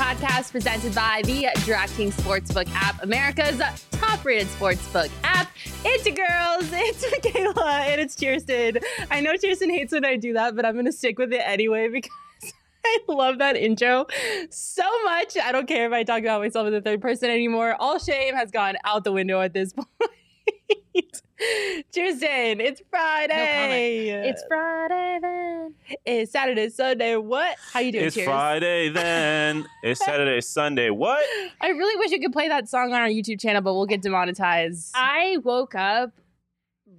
[0.00, 5.52] Podcast presented by the DraftKings Sportsbook app, America's top rated sportsbook app.
[5.84, 8.78] It's girls, it's Makayla, and it's Kirsten.
[9.10, 11.42] I know Kirsten hates when I do that, but I'm going to stick with it
[11.44, 12.10] anyway because.
[12.82, 14.06] I love that intro
[14.48, 15.36] so much.
[15.36, 17.76] I don't care if I talk about myself in the third person anymore.
[17.78, 19.74] All shame has gone out the window at this
[20.94, 21.22] point.
[21.94, 24.10] Kirsten, it's Friday.
[24.28, 25.74] It's Friday then.
[26.04, 27.16] It's Saturday, Sunday.
[27.16, 27.56] What?
[27.72, 28.04] How you doing?
[28.06, 28.26] It's Cheers?
[28.26, 29.66] Friday then.
[29.82, 30.90] It's Saturday, Sunday.
[30.90, 31.24] What?
[31.60, 34.02] I really wish you could play that song on our YouTube channel, but we'll get
[34.02, 34.92] demonetized.
[34.94, 36.12] I woke up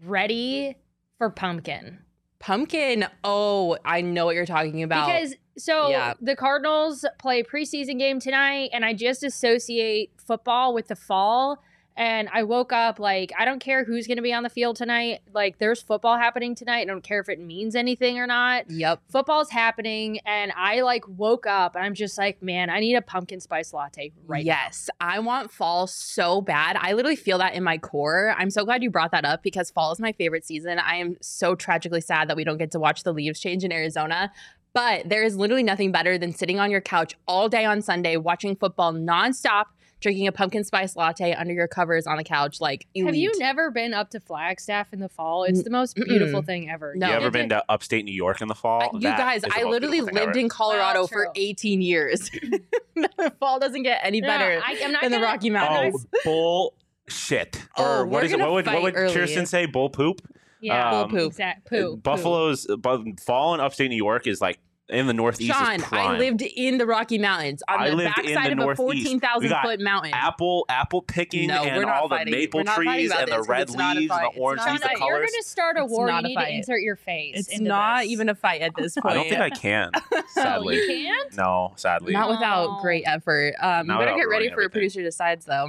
[0.03, 0.75] ready
[1.19, 1.99] for pumpkin.
[2.39, 3.05] Pumpkin.
[3.23, 5.07] Oh, I know what you're talking about.
[5.07, 6.15] Because so Yeah.
[6.19, 11.61] the Cardinals play preseason game tonight, and I just associate football with the fall.
[12.01, 14.75] And I woke up like I don't care who's going to be on the field
[14.75, 15.19] tonight.
[15.35, 16.79] Like there's football happening tonight.
[16.79, 18.71] I don't care if it means anything or not.
[18.71, 19.01] yep.
[19.11, 23.03] Football's happening, and I like woke up and I'm just like, man, I need a
[23.03, 24.51] pumpkin spice latte right now.
[24.51, 26.75] yes, I want fall so bad.
[26.75, 28.33] I literally feel that in my core.
[28.35, 30.79] I'm so glad you brought that up because fall is my favorite season.
[30.79, 33.71] I am so tragically sad that we don't get to watch the leaves change in
[33.71, 34.31] Arizona.
[34.73, 38.17] But there is literally nothing better than sitting on your couch all day on Sunday
[38.17, 39.65] watching football nonstop,
[40.01, 42.59] drinking a pumpkin spice latte under your covers on the couch.
[42.59, 43.39] Like, Have you elite.
[43.39, 45.43] never been up to Flagstaff in the fall?
[45.45, 46.05] It's the most mm-mm.
[46.07, 46.93] beautiful thing ever.
[46.95, 47.07] No.
[47.07, 48.81] You ever been to upstate New York in the fall?
[48.81, 50.31] I- you That guys, I literally lived ever.
[50.37, 52.29] in Colorado Well, for 18 years.
[52.95, 56.05] the fall doesn't get any No, better I, am not than the gonna- Rocky Mountains.
[56.25, 56.71] Oh,
[57.07, 57.61] bullshit.
[57.77, 58.39] Oh, or what we're it?
[58.39, 59.13] What would, what would early.
[59.13, 59.65] Kirsten say?
[59.65, 60.21] Bull poop?
[60.61, 61.31] Yeah, Um, Bull poop.
[61.31, 61.97] exact poo.
[61.97, 64.59] Buffalo's bu- fall in upstate New York is like
[64.91, 65.57] in the northeast.
[65.57, 68.51] Sean, is I lived in the Rocky Mountains on I the lived in backside the
[68.51, 68.87] of a Northeast.
[68.89, 70.13] We 14,000 got foot mountain.
[70.13, 72.31] apple apple picking No, and not all the fighting.
[72.31, 74.27] maple We're not fighting trees about and the red it's not a leaves and the
[74.29, 74.97] It's orange not leaves, the fight.
[74.99, 75.29] You're colors.
[75.31, 76.07] going to start a It's war.
[76.07, 77.35] not You a need to insert your face.
[77.39, 78.09] It's into not this.
[78.11, 79.05] even a fight at this point.
[79.11, 79.91] I don't think I can.
[80.13, 81.37] Oh, Sadly, you can't?
[81.37, 81.73] no.
[81.75, 83.53] Sadly, Not without great effort.
[83.61, 85.67] Um, you Not better get ready for a producer decides though.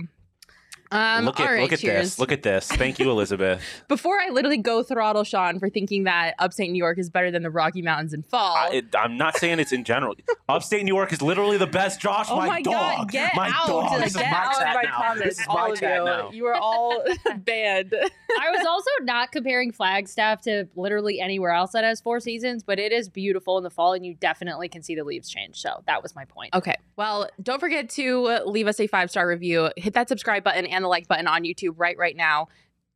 [0.92, 2.02] Um, look at right, look at cheers.
[2.10, 2.18] this.
[2.18, 2.68] Look at this.
[2.68, 3.62] Thank you, Elizabeth.
[3.88, 7.42] Before I literally go throttle Sean for thinking that upstate New York is better than
[7.42, 8.54] the Rocky Mountains in fall.
[8.56, 10.14] I, it, I'm not saying it's in general.
[10.48, 12.00] Upstate New York is literally the best.
[12.00, 13.66] Josh, Oh my, my, dog, god, get my out.
[13.66, 14.00] dog.
[14.02, 14.96] This get is my out chat of my now.
[14.98, 15.24] comments.
[15.24, 16.04] This is all my chat you.
[16.04, 16.30] now.
[16.30, 17.02] You are all
[17.38, 17.94] banned.
[17.94, 22.78] I was also not comparing Flagstaff to literally anywhere else that has four seasons, but
[22.78, 25.60] it is beautiful in the fall, and you definitely can see the leaves change.
[25.60, 26.54] So that was my point.
[26.54, 26.76] Okay.
[26.96, 29.70] Well, don't forget to leave us a five star review.
[29.76, 32.48] Hit that subscribe button and the like button on YouTube right right now.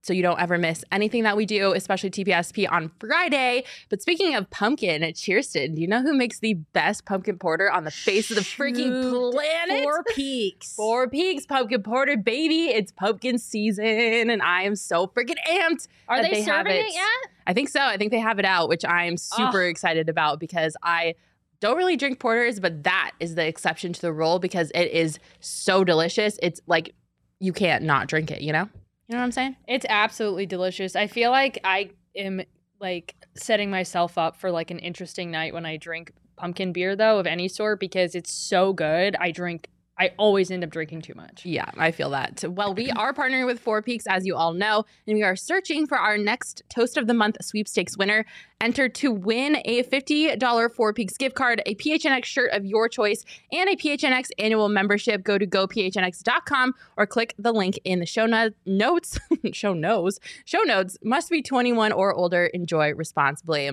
[0.07, 3.65] So you don't ever miss anything that we do, especially TPSP on Friday.
[3.89, 7.69] But speaking of pumpkin, at Chierstin, do you know who makes the best pumpkin porter
[7.69, 9.33] on the face of the freaking Shoot.
[9.33, 9.83] planet?
[9.83, 10.75] Four peaks.
[10.75, 12.67] Four Peaks pumpkin porter, baby.
[12.67, 15.89] It's pumpkin season, and I am so freaking amped.
[16.07, 16.87] Are they, they serving it.
[16.87, 16.95] it.
[16.95, 17.31] yet?
[17.49, 17.81] I think so.
[17.81, 21.17] I think they have it out, which I'm super excited about because I
[21.59, 25.19] don't really drink porters, but that is the exception to the rule because it is
[25.41, 26.39] so delicious.
[26.43, 26.95] It's like
[27.39, 28.69] you can't not drink it, you know?
[29.09, 29.57] You know what I'm saying?
[29.69, 30.97] It's absolutely delicious.
[30.97, 32.43] I feel like I am
[32.81, 37.19] like setting myself up for like an interesting night when I drink pumpkin beer though
[37.19, 39.17] of any sort because it's so good.
[39.17, 39.69] I drink
[39.99, 41.47] I always end up drinking too much.
[41.47, 42.45] Yeah, I feel that.
[42.47, 45.87] Well, we are partnering with Four Peaks, as you all know, and we are searching
[45.87, 48.27] for our next Toast of the Month sweepstakes winner.
[48.61, 53.25] Enter to win a $50 Four Peaks gift card, a PHNX shirt of your choice,
[53.53, 55.23] and a PHNX annual membership.
[55.23, 59.19] Go to gophnx.com or click the link in the show no- notes.
[59.53, 60.21] show notes.
[60.45, 62.47] Show notes must be 21 or older.
[62.47, 63.71] Enjoy responsibly.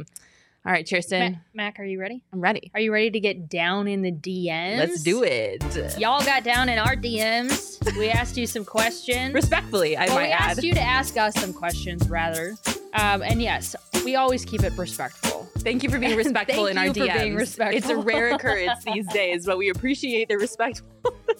[0.65, 2.23] All right, Kirsten, Ma- Mac, are you ready?
[2.31, 2.71] I'm ready.
[2.73, 4.77] Are you ready to get down in the DMs?
[4.77, 5.61] Let's do it.
[5.99, 7.83] Y'all got down in our DMs.
[7.97, 9.33] We asked you some questions.
[9.33, 10.51] Respectfully, I Well, might we add.
[10.51, 12.55] asked you to ask us some questions, rather.
[12.93, 13.75] Um, and yes,
[14.05, 15.49] We always keep it respectful.
[15.57, 17.11] Thank you for being respectful in our you DMs.
[17.13, 17.77] for being respectful.
[17.77, 20.87] It's a rare occurrence these days, but we appreciate the respectful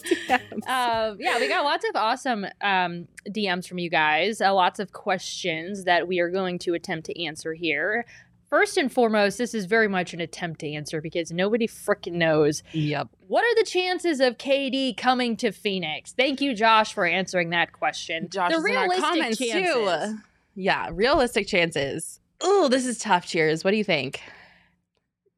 [0.03, 0.67] DMs.
[0.67, 4.91] uh, yeah, we got lots of awesome um, DMs from you guys, uh, lots of
[4.91, 8.05] questions that we are going to attempt to answer here.
[8.53, 12.61] First and foremost, this is very much an attempt to answer because nobody freaking knows
[12.71, 13.07] yep.
[13.25, 16.11] what are the chances of KD coming to Phoenix.
[16.11, 18.29] Thank you, Josh, for answering that question.
[18.29, 20.11] Josh the is in our realistic comments chances.
[20.11, 20.17] too.
[20.53, 22.19] Yeah, realistic chances.
[22.41, 23.25] Oh, this is tough.
[23.25, 23.63] Cheers.
[23.63, 24.21] What do you think?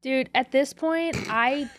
[0.02, 1.70] Dude, at this point, I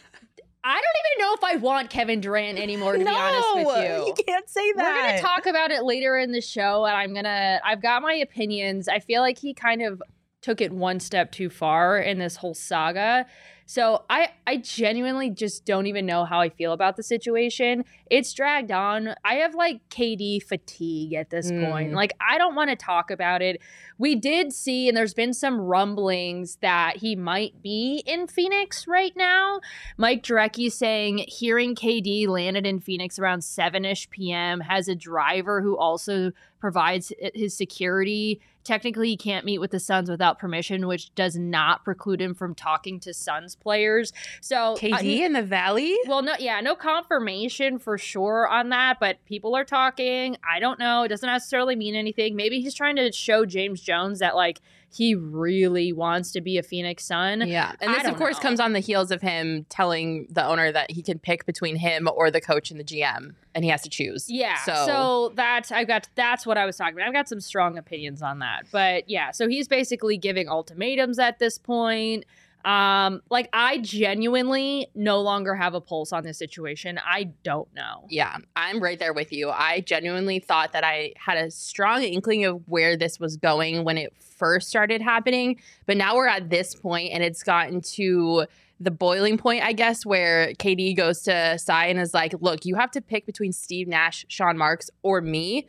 [0.64, 4.08] I don't even know if I want Kevin Durant anymore, to be honest with you.
[4.08, 4.84] you can't say that.
[4.84, 7.62] We're gonna talk about it later in the show, and I'm gonna.
[7.64, 8.88] I've got my opinions.
[8.88, 10.02] I feel like he kind of
[10.48, 13.26] took it one step too far in this whole saga.
[13.70, 17.84] So I, I genuinely just don't even know how I feel about the situation.
[18.10, 19.14] It's dragged on.
[19.26, 21.70] I have like KD fatigue at this Mm.
[21.70, 21.94] point.
[21.94, 23.62] Like I don't want to talk about it.
[23.98, 29.12] We did see, and there's been some rumblings that he might be in Phoenix right
[29.18, 29.60] now.
[29.98, 34.62] Mike Drecke saying hearing KD landed in Phoenix around 7ish p.m.
[34.62, 36.32] has a driver who also
[36.62, 38.40] provides his security.
[38.64, 42.54] Technically, he can't meet with the Suns without permission, which does not preclude him from
[42.54, 44.14] talking to Suns players.
[44.42, 45.98] So KD uh, in the Valley.
[46.08, 50.38] well, no, yeah, no confirmation for sure on that, but people are talking.
[50.50, 51.04] I don't know.
[51.04, 52.36] It doesn't necessarily mean anything.
[52.36, 54.60] Maybe he's trying to show James Jones that like
[54.90, 57.48] he really wants to be a Phoenix Sun.
[57.48, 58.42] Yeah, and this of course know.
[58.42, 62.08] comes on the heels of him telling the owner that he can pick between him
[62.16, 64.30] or the coach and the GM, and he has to choose.
[64.30, 64.58] Yeah.
[64.64, 67.08] So, So, that's I've got that's what I was talking about.
[67.08, 68.66] I've got some strong opinions on that.
[68.72, 72.26] But yeah, so he's basically giving ultimatums at this point.
[72.68, 77.00] Um, like I genuinely no longer have a pulse on this situation.
[77.00, 78.04] I don't know.
[78.10, 79.50] yeah, I'm right there with you.
[79.50, 83.98] I genuinely thought that I had a strong inkling of where this was going when
[83.98, 88.46] it first started happening, but now we're at this point, and it's gotten to
[88.82, 92.76] the boiling point, I guess, where KD goes to Tsai and is like, "Look, you
[92.76, 95.68] have to pick between Steve Nash, Sean Marks, or me."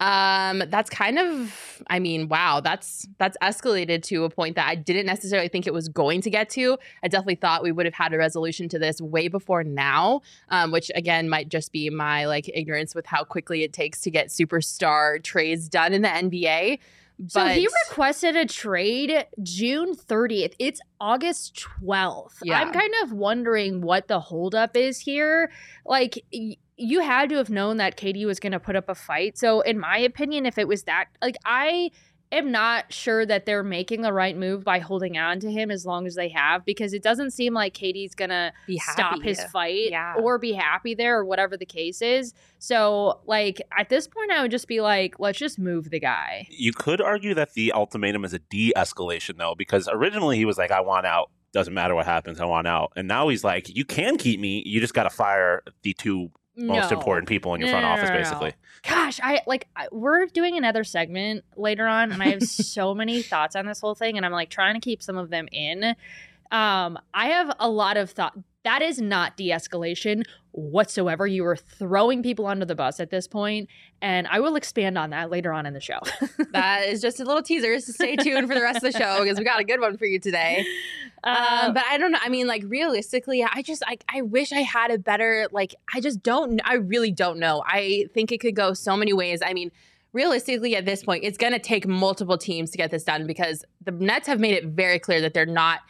[0.00, 4.76] Um, that's kind of, I mean, wow, that's that's escalated to a point that I
[4.76, 6.78] didn't necessarily think it was going to get to.
[7.02, 10.70] I definitely thought we would have had a resolution to this way before now, um,
[10.70, 14.28] which again might just be my like ignorance with how quickly it takes to get
[14.28, 16.78] superstar trades done in the NBA.
[17.26, 20.54] So he requested a trade June 30th.
[20.60, 22.34] It's August 12th.
[22.44, 22.60] Yeah.
[22.60, 25.50] I'm kind of wondering what the holdup is here.
[25.84, 26.24] Like,
[26.78, 29.36] you had to have known that KD was going to put up a fight.
[29.36, 31.90] So, in my opinion, if it was that, like, I
[32.30, 35.86] am not sure that they're making the right move by holding on to him as
[35.86, 38.52] long as they have because it doesn't seem like KD's going to
[38.92, 40.14] stop his fight Yeah.
[40.20, 42.34] or be happy there or whatever the case is.
[42.58, 46.46] So, like, at this point, I would just be like, let's just move the guy.
[46.50, 50.70] You could argue that the ultimatum is a de-escalation though, because originally he was like,
[50.70, 51.30] "I want out.
[51.54, 52.40] Doesn't matter what happens.
[52.40, 54.62] I want out." And now he's like, "You can keep me.
[54.66, 56.96] You just got to fire the two most No.
[56.98, 58.54] important people in your No, front no, office, basically."
[58.86, 63.22] Gosh, I like I, we're doing another segment later on, and I have so many
[63.22, 65.94] thoughts on this whole thing, and I'm like trying to keep some of them in.
[66.50, 68.36] Um, I have a lot of thought.
[68.68, 71.26] That is not de-escalation whatsoever.
[71.26, 73.66] You are throwing people under the bus at this point,
[74.02, 76.00] and I will expand on that later on in the show.
[76.52, 77.80] that is just a little teaser.
[77.80, 79.96] So stay tuned for the rest of the show because we got a good one
[79.96, 80.66] for you today.
[81.24, 82.18] Um, but I don't know.
[82.22, 85.74] I mean, like realistically, I just like I wish I had a better like.
[85.94, 86.60] I just don't.
[86.62, 87.64] I really don't know.
[87.66, 89.40] I think it could go so many ways.
[89.42, 89.72] I mean,
[90.12, 93.64] realistically, at this point, it's going to take multiple teams to get this done because
[93.82, 95.80] the Nets have made it very clear that they're not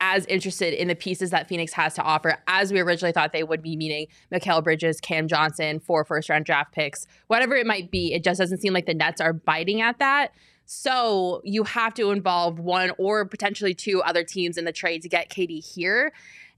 [0.00, 3.42] as interested in the pieces that Phoenix has to offer as we originally thought they
[3.42, 7.90] would be, meaning Mikal Bridges, Cam Johnson, four first round draft picks, whatever it might
[7.90, 8.12] be.
[8.12, 10.32] It just doesn't seem like the Nets are biting at that.
[10.66, 15.08] So you have to involve one or potentially two other teams in the trade to
[15.08, 16.12] get KD here.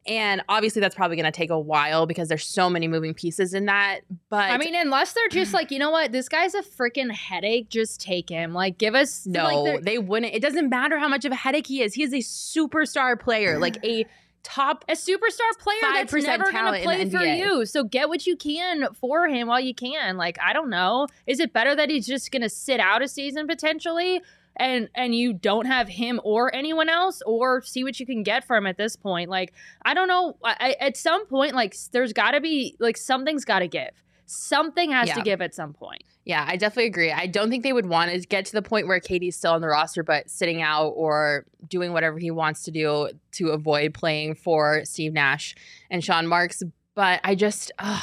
[0.07, 3.55] And obviously that's probably going to take a while because there's so many moving pieces
[3.55, 4.01] in that.
[4.29, 7.69] But I mean, unless they're just like, you know what, this guy's a freaking headache.
[7.69, 8.55] Just take him.
[8.55, 10.35] Like, give us no, like, they wouldn't.
[10.35, 11.95] It doesn't matter how much of a headache he is.
[11.95, 14.07] He is a superstar player, like a
[14.43, 17.67] top a superstar player that's 5% never going to play for you.
[17.67, 20.17] So get what you can for him while you can.
[20.17, 23.09] Like I don't know, is it better that he's just going to sit out a
[23.09, 24.23] season potentially?
[24.61, 28.47] And and you don't have him or anyone else, or see what you can get
[28.47, 29.31] for him at this point.
[29.31, 30.37] Like I don't know.
[30.45, 33.91] I, at some point, like there's got to be like something's got to give.
[34.27, 36.05] Something has to give at some point.
[36.25, 37.11] Yeah, I definitely agree.
[37.11, 39.61] I don't think they would want to get to the point where KD's still on
[39.61, 44.37] the roster, but sitting out or doing whatever he wants to do to avoid playing
[44.37, 45.57] for Steve Nash
[45.91, 46.63] and Sean Marks.
[46.95, 48.03] But I just, ugh,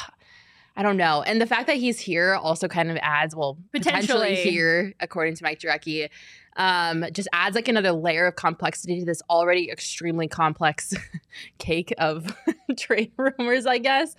[0.76, 1.22] I don't know.
[1.22, 4.50] And the fact that he's here also kind of adds, well, potentially, Potentially.
[4.50, 6.10] here, according to Mike Drecke.
[6.58, 10.92] Um, just adds like another layer of complexity to this already extremely complex
[11.58, 12.36] cake of
[12.78, 14.14] trade rumors, I guess.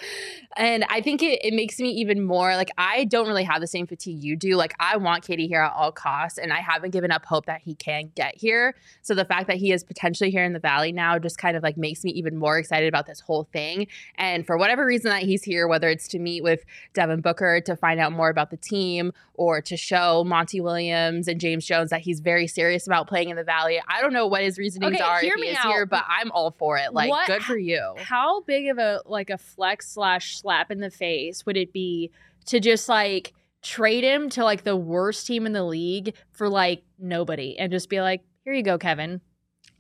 [0.58, 3.68] And I think it, it makes me even more like I don't really have the
[3.68, 4.56] same fatigue you do.
[4.56, 7.62] Like I want KD here at all costs, and I haven't given up hope that
[7.62, 8.76] he can get here.
[9.02, 11.64] So the fact that he is potentially here in the Valley now just kind of
[11.64, 13.88] like makes me even more excited about this whole thing.
[14.16, 16.64] And for whatever reason that he's here, whether it's to meet with
[16.94, 21.40] Devin Booker to find out more about the team or to show Monty Williams and
[21.40, 23.82] James Jones that he's very serious about playing in the Valley.
[23.88, 25.68] I don't know what his reasonings Okay, are if he is out.
[25.72, 26.94] here, but I'm all for it.
[26.94, 27.94] Like, What- good for you.
[27.98, 32.12] How big of a like a flex slash slap in the face would it be
[32.46, 36.84] to just like trade him to like the worst team in the league for like
[36.98, 39.22] nobody and just be like, here you go, Kevin.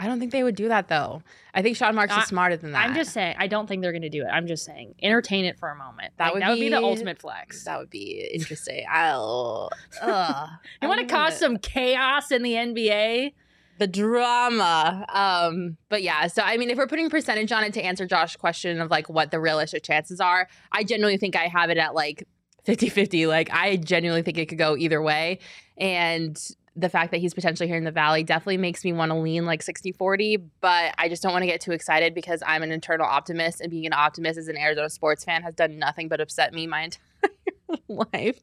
[0.01, 1.23] I don't think they would do that though.
[1.53, 2.87] I think Sean Marks I- is smarter than that.
[2.87, 4.27] I'm just saying, I don't think they're going to do it.
[4.27, 6.13] I'm just saying, entertain it for a moment.
[6.17, 7.65] That Like, would that would be the ultimate flex.
[7.65, 8.85] that would be interesting.
[8.89, 9.69] I'll.
[10.01, 10.49] Ugh.
[10.81, 13.33] you want to cause some chaos in the NBA?
[13.79, 15.05] The drama.
[15.09, 18.35] Um, but yeah, so I mean, if we're putting percentage on it to answer Josh's
[18.35, 21.95] question of like what the realistic chances are, I genuinely think I have it at
[21.95, 22.27] like
[22.65, 23.25] 50 50.
[23.25, 25.39] Like, I genuinely think it could go either way.
[25.77, 26.39] And
[26.75, 29.45] the fact that he's potentially here in the Valley definitely makes me want to lean
[29.45, 32.71] like 60 40, but I just don't want to get too excited because I'm an
[32.71, 36.21] internal optimist, and being an optimist as an Arizona sports fan has done nothing but
[36.21, 37.79] upset me my entire
[38.13, 38.39] life.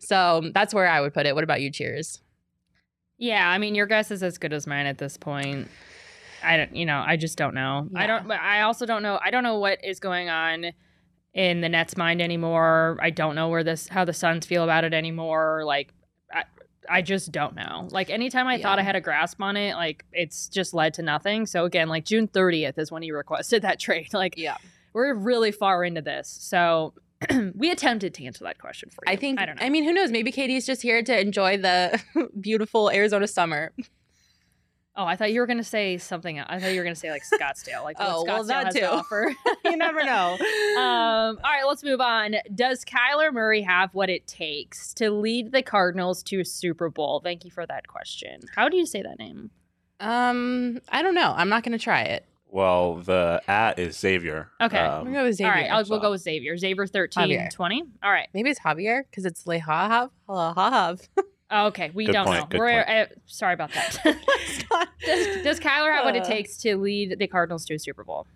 [0.00, 1.34] So that's where I would put it.
[1.34, 2.20] What about you, Cheers?
[3.22, 5.68] Yeah, I mean, your guess is as good as mine at this point.
[6.42, 7.88] I don't, you know, I just don't know.
[7.94, 9.16] I don't, but I also don't know.
[9.24, 10.72] I don't know what is going on
[11.32, 12.98] in the Nets' mind anymore.
[13.00, 15.62] I don't know where this, how the Suns feel about it anymore.
[15.64, 15.94] Like,
[16.34, 16.42] I,
[16.90, 17.86] I just don't know.
[17.92, 21.02] Like, anytime I thought I had a grasp on it, like, it's just led to
[21.02, 21.46] nothing.
[21.46, 24.12] So again, like June 30th is when he requested that trade.
[24.12, 24.56] Like, Yeah.
[24.94, 26.26] we're really far into this.
[26.28, 26.94] So
[27.54, 29.12] we attempted to answer that question for you.
[29.12, 29.40] I think.
[29.40, 29.64] I don't know.
[29.66, 30.10] I mean, who knows?
[30.10, 32.00] Maybe KD's just here to enjoy the
[32.40, 33.72] beautiful Arizona summer.
[34.94, 36.36] Oh, I thought you were gonna say something.
[36.38, 36.46] else.
[36.50, 37.82] I thought you were gonna say like Scottsdale.
[37.82, 38.80] Like Oh, well, Scottsdale that has too.
[38.80, 39.34] to offer.
[39.64, 40.34] you never know.
[40.78, 42.34] um, all right, let's move on.
[42.54, 47.20] Does Kyler Murray have what it takes to lead the Cardinals to a Super Bowl?
[47.24, 48.40] Thank you for that question.
[48.54, 49.50] How do you say that name?
[50.00, 51.32] um, I don't know.
[51.36, 52.26] I'm not going to try it.
[52.54, 54.50] Well, the at is Xavier.
[54.60, 54.78] Okay.
[54.78, 55.50] I'm Um, gonna go with Xavier.
[55.52, 56.56] all right, I'll, we'll go with Xavier.
[56.58, 57.50] Xavier 13, Javier.
[57.50, 57.82] 20.
[58.02, 58.28] All right.
[58.34, 60.10] Maybe it's Javier because it's Lehav.
[60.28, 61.08] Lehav.
[61.50, 62.46] Oh, okay, we Good don't point, know.
[62.46, 62.88] good We're point.
[62.88, 63.96] uh, sorry about that.
[65.06, 66.26] does, does Kyler have what it Uh.
[66.26, 68.26] takes to lead the Cardinals to a Super Bowl?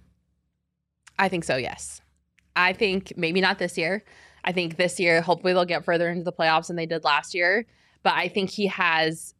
[1.19, 1.57] I think so.
[1.57, 2.01] Yes.
[2.57, 4.03] I think maybe not this year.
[4.45, 7.35] I think this year, hopefully, they'll get further into the playoffs than they did last
[7.35, 7.67] year.
[8.03, 9.35] But I think he has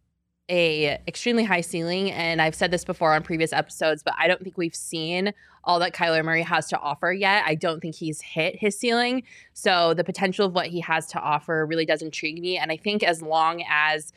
[0.49, 4.03] a extremely high ceiling, and I've said this before on previous episodes.
[4.03, 5.33] But I don't think we've seen
[5.65, 7.45] all that Kyler Murray has to offer yet.
[7.47, 9.25] I don't think he's hit his ceiling.
[9.53, 12.57] So the potential of what he has to offer really does intrigue me.
[12.57, 14.13] And I think as long as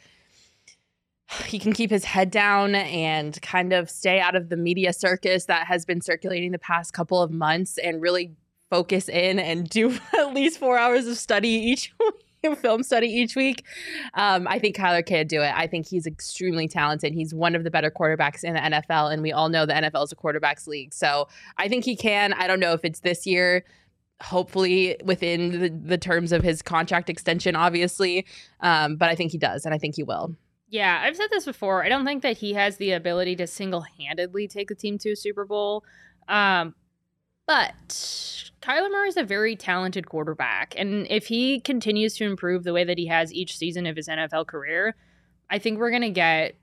[1.46, 5.46] he can keep his head down and kind of stay out of the media circus
[5.46, 8.36] that has been circulating the past couple of months and really
[8.70, 12.26] focus in and do at least four hours of study each week,
[12.58, 13.66] film study each week.
[14.14, 15.54] Um, I think Kyler can do it.
[15.56, 17.14] I think he's extremely talented.
[17.14, 20.06] He's one of the better quarterbacks in the NFL, and we all know the NFL
[20.06, 20.94] is a quarterbacks league.
[20.94, 21.28] So
[21.58, 22.34] I think he can.
[22.34, 23.66] I don't know if it's this year.
[24.22, 28.26] Hopefully, within the, the terms of his contract extension, obviously.
[28.60, 30.36] Um, but I think he does, and I think he will.
[30.68, 31.84] Yeah, I've said this before.
[31.84, 35.12] I don't think that he has the ability to single handedly take the team to
[35.12, 35.84] a Super Bowl.
[36.28, 36.76] Um,
[37.50, 40.76] but Kyler Murray is a very talented quarterback.
[40.78, 44.08] And if he continues to improve the way that he has each season of his
[44.08, 44.96] NFL career,
[45.50, 46.54] I think we're going to get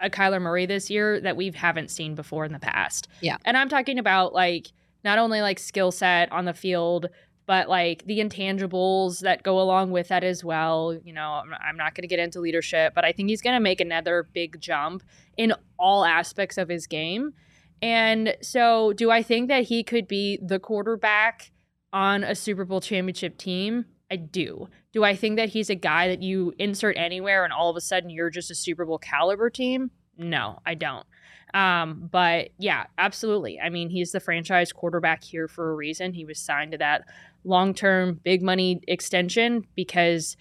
[0.00, 3.06] a Kyler Murray this year that we haven't seen before in the past.
[3.20, 3.36] Yeah.
[3.44, 4.72] And I'm talking about like
[5.04, 7.10] not only like skill set on the field,
[7.44, 10.98] but like the intangibles that go along with that as well.
[11.04, 13.56] You know, I'm, I'm not going to get into leadership, but I think he's going
[13.56, 15.02] to make another big jump
[15.36, 17.34] in all aspects of his game.
[17.82, 21.50] And so, do I think that he could be the quarterback
[21.92, 23.86] on a Super Bowl championship team?
[24.10, 24.68] I do.
[24.92, 27.80] Do I think that he's a guy that you insert anywhere and all of a
[27.80, 29.90] sudden you're just a Super Bowl caliber team?
[30.18, 31.06] No, I don't.
[31.54, 33.58] Um, but yeah, absolutely.
[33.60, 36.12] I mean, he's the franchise quarterback here for a reason.
[36.12, 37.04] He was signed to that
[37.44, 40.36] long term big money extension because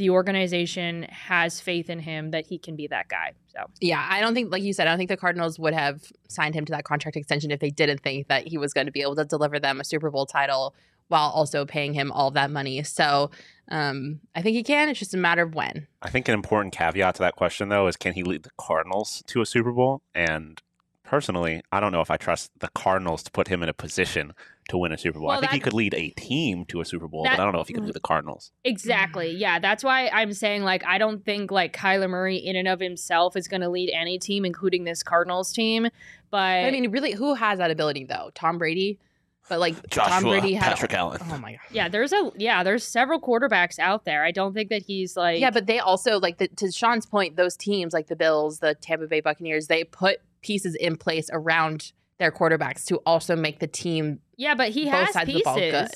[0.00, 3.34] the organization has faith in him that he can be that guy.
[3.54, 6.10] So Yeah, I don't think, like you said, I don't think the Cardinals would have
[6.26, 8.92] signed him to that contract extension if they didn't think that he was going to
[8.92, 10.74] be able to deliver them a Super Bowl title
[11.08, 12.82] while also paying him all of that money.
[12.82, 13.30] So
[13.68, 14.88] um, I think he can.
[14.88, 15.86] It's just a matter of when.
[16.00, 19.22] I think an important caveat to that question, though, is can he lead the Cardinals
[19.26, 20.00] to a Super Bowl?
[20.14, 20.62] And
[21.10, 24.32] personally, I don't know if I trust the Cardinals to put him in a position
[24.68, 25.26] to win a Super Bowl.
[25.28, 27.44] Well, I think he could lead a team to a Super Bowl, that- but I
[27.44, 28.52] don't know if he could lead the Cardinals.
[28.64, 29.34] Exactly.
[29.34, 29.40] Mm.
[29.40, 32.78] Yeah, that's why I'm saying like I don't think like Kyler Murray in and of
[32.78, 35.88] himself is going to lead any team, including this Cardinals team.
[36.30, 38.30] But I mean, really, who has that ability though?
[38.36, 39.00] Tom Brady,
[39.48, 40.62] but like Tom Brady had.
[40.68, 41.18] Patrick Allen.
[41.28, 41.60] Oh my god.
[41.72, 44.22] yeah, there's a yeah, there's several quarterbacks out there.
[44.24, 47.34] I don't think that he's like Yeah, but they also like the, to Sean's point.
[47.34, 51.92] Those teams, like the Bills, the Tampa Bay Buccaneers, they put pieces in place around
[52.18, 54.20] their quarterbacks to also make the team.
[54.36, 55.34] yeah, but he has pieces.
[55.34, 55.90] the ball good.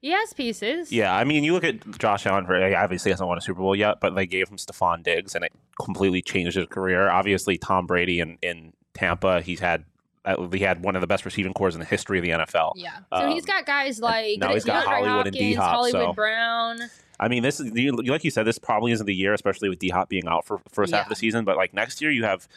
[0.00, 0.90] He has pieces.
[0.90, 2.44] Yeah, I mean, you look at Josh Allen.
[2.44, 5.36] For, he obviously hasn't won a Super Bowl yet, but they gave him Stefon Diggs,
[5.36, 7.08] and it completely changed his career.
[7.08, 9.84] Obviously, Tom Brady in, in Tampa, he's had
[10.24, 12.72] uh, he had one of the best receiving corps in the history of the NFL.
[12.74, 12.98] Yeah.
[13.12, 16.12] So Um, he's got guys like now he's got DeAndre Hollywood and D-Hop, Hollywood so-
[16.12, 16.78] Brown.
[17.20, 19.78] I mean, this is you, like you said, this probably isn't the year, especially with
[19.78, 21.44] D Hop being out for first half of the season.
[21.44, 22.48] But like next year, you have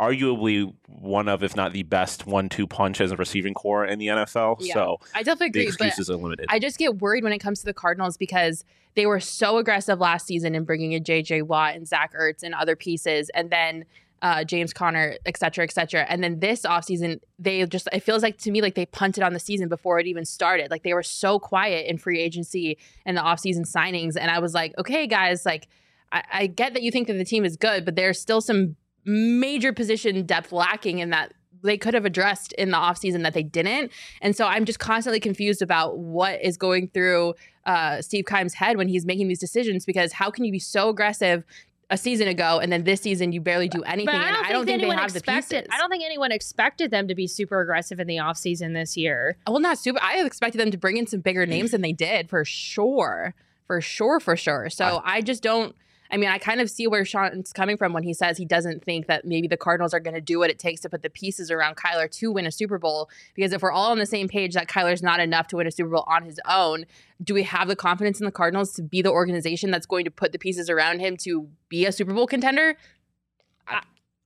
[0.00, 4.08] arguably one of, if not the best, one-two punch as a receiving corps in the
[4.08, 4.56] NFL.
[4.60, 4.74] Yeah.
[4.74, 6.46] So I definitely the agree, but excuses are limited.
[6.48, 10.00] I just get worried when it comes to the Cardinals because they were so aggressive
[10.00, 11.42] last season in bringing in J.J.
[11.42, 13.84] Watt and Zach Ertz and other pieces, and then
[14.22, 16.06] uh, James Conner, et cetera, et cetera.
[16.08, 19.34] And then this offseason, they just, it feels like to me like they punted on
[19.34, 20.70] the season before it even started.
[20.70, 24.16] Like they were so quiet in free agency and the offseason signings.
[24.18, 25.68] And I was like, okay, guys, like
[26.10, 28.76] I, I get that you think that the team is good, but there's still some
[29.04, 31.32] major position depth lacking in that
[31.62, 33.90] they could have addressed in the offseason that they didn't.
[34.20, 37.34] And so I'm just constantly confused about what is going through
[37.64, 40.90] uh, Steve Keim's head when he's making these decisions because how can you be so
[40.90, 41.42] aggressive
[41.90, 44.06] a season ago and then this season you barely do anything?
[44.06, 45.64] But I don't, I don't think, anyone they have the expected.
[45.64, 45.68] pieces.
[45.72, 49.38] I don't think anyone expected them to be super aggressive in the offseason this year.
[49.46, 49.98] well, not super.
[50.02, 53.34] I expected them to bring in some bigger names than they did for sure.
[53.66, 54.68] For sure, for sure.
[54.68, 55.74] So I just don't.
[56.14, 58.84] I mean, I kind of see where Sean's coming from when he says he doesn't
[58.84, 61.10] think that maybe the Cardinals are going to do what it takes to put the
[61.10, 63.10] pieces around Kyler to win a Super Bowl.
[63.34, 65.72] Because if we're all on the same page that Kyler's not enough to win a
[65.72, 66.86] Super Bowl on his own,
[67.20, 70.10] do we have the confidence in the Cardinals to be the organization that's going to
[70.12, 72.76] put the pieces around him to be a Super Bowl contender?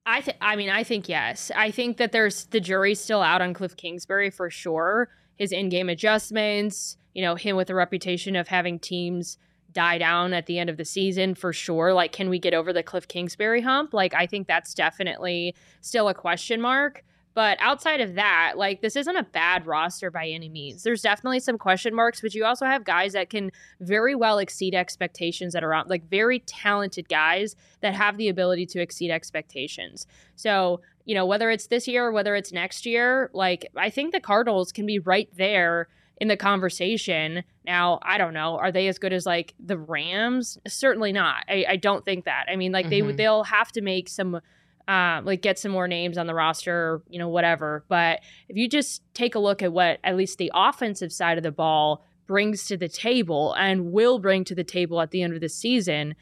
[0.04, 0.36] I think.
[0.42, 1.50] I mean, I think yes.
[1.56, 5.08] I think that there's the jury's still out on Kliff Kingsbury for sure.
[5.36, 9.38] His in-game adjustments, you know, him with a reputation of having teams
[9.78, 11.92] die down at the end of the season for sure.
[11.92, 13.94] Like, can we get over the Kliff Kingsbury hump?
[13.94, 17.04] Like, I think that's definitely still a question mark.
[17.32, 20.82] But outside of that, like this isn't a bad roster by any means.
[20.82, 24.74] There's definitely some question marks, but you also have guys that can very well exceed
[24.74, 30.08] expectations that are on like very talented guys that have the ability to exceed expectations.
[30.34, 34.10] So, you know, whether it's this year or whether it's next year, like I think
[34.12, 35.86] the Cardinals can be right there
[36.20, 37.44] in the conversation.
[37.64, 40.58] Now, I don't know, are they as good as like the Rams?
[40.66, 41.44] Certainly not.
[41.48, 42.46] I, I don't think that.
[42.50, 43.16] I mean, like they Mhm.
[43.16, 44.40] they'll have to make some
[44.88, 47.84] um, like get some more names on the roster, you know, whatever.
[47.88, 51.44] But if you just take a look at what at least the offensive side of
[51.44, 55.34] the ball brings to the table and will bring to the table at the end
[55.34, 56.14] of the season,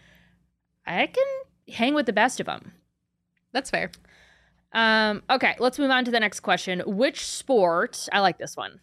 [0.85, 1.25] I can
[1.75, 2.73] hang with the best of them.
[3.53, 3.93] That's fair.
[4.77, 6.83] Um, okay, let's move on to the next question.
[6.87, 8.09] Which sport?
[8.13, 8.79] I like this one.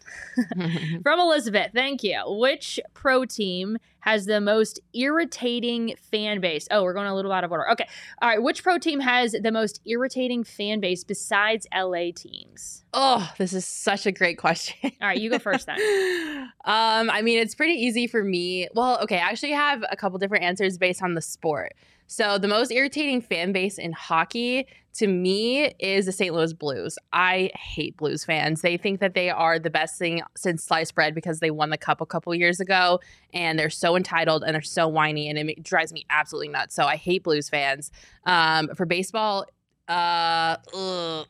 [1.04, 2.20] From Elizabeth, thank you.
[2.26, 6.66] Which pro team has the most irritating fan base?
[6.72, 7.70] Oh, we're going a little out of order.
[7.70, 7.86] Okay.
[8.20, 8.42] All right.
[8.42, 12.84] Which pro team has the most irritating fan base besides LA teams?
[12.94, 14.92] oh, this is such a great question.
[15.02, 15.78] All right, you go first then.
[16.64, 18.68] um, I mean, it's pretty easy for me.
[18.74, 21.74] Well, okay, I actually have a couple different answers based on the sport.
[22.06, 26.32] So, the most irritating fan base in hockey to me is the St.
[26.32, 26.98] Louis Blues.
[27.12, 28.60] I hate Blues fans.
[28.60, 31.78] They think that they are the best thing since sliced bread because they won the
[31.78, 33.00] cup a couple years ago
[33.32, 36.74] and they're so entitled and they're so whiny and it drives me absolutely nuts.
[36.74, 37.90] So, I hate Blues fans.
[38.26, 39.46] Um, for baseball,
[39.88, 41.26] uh, ugh,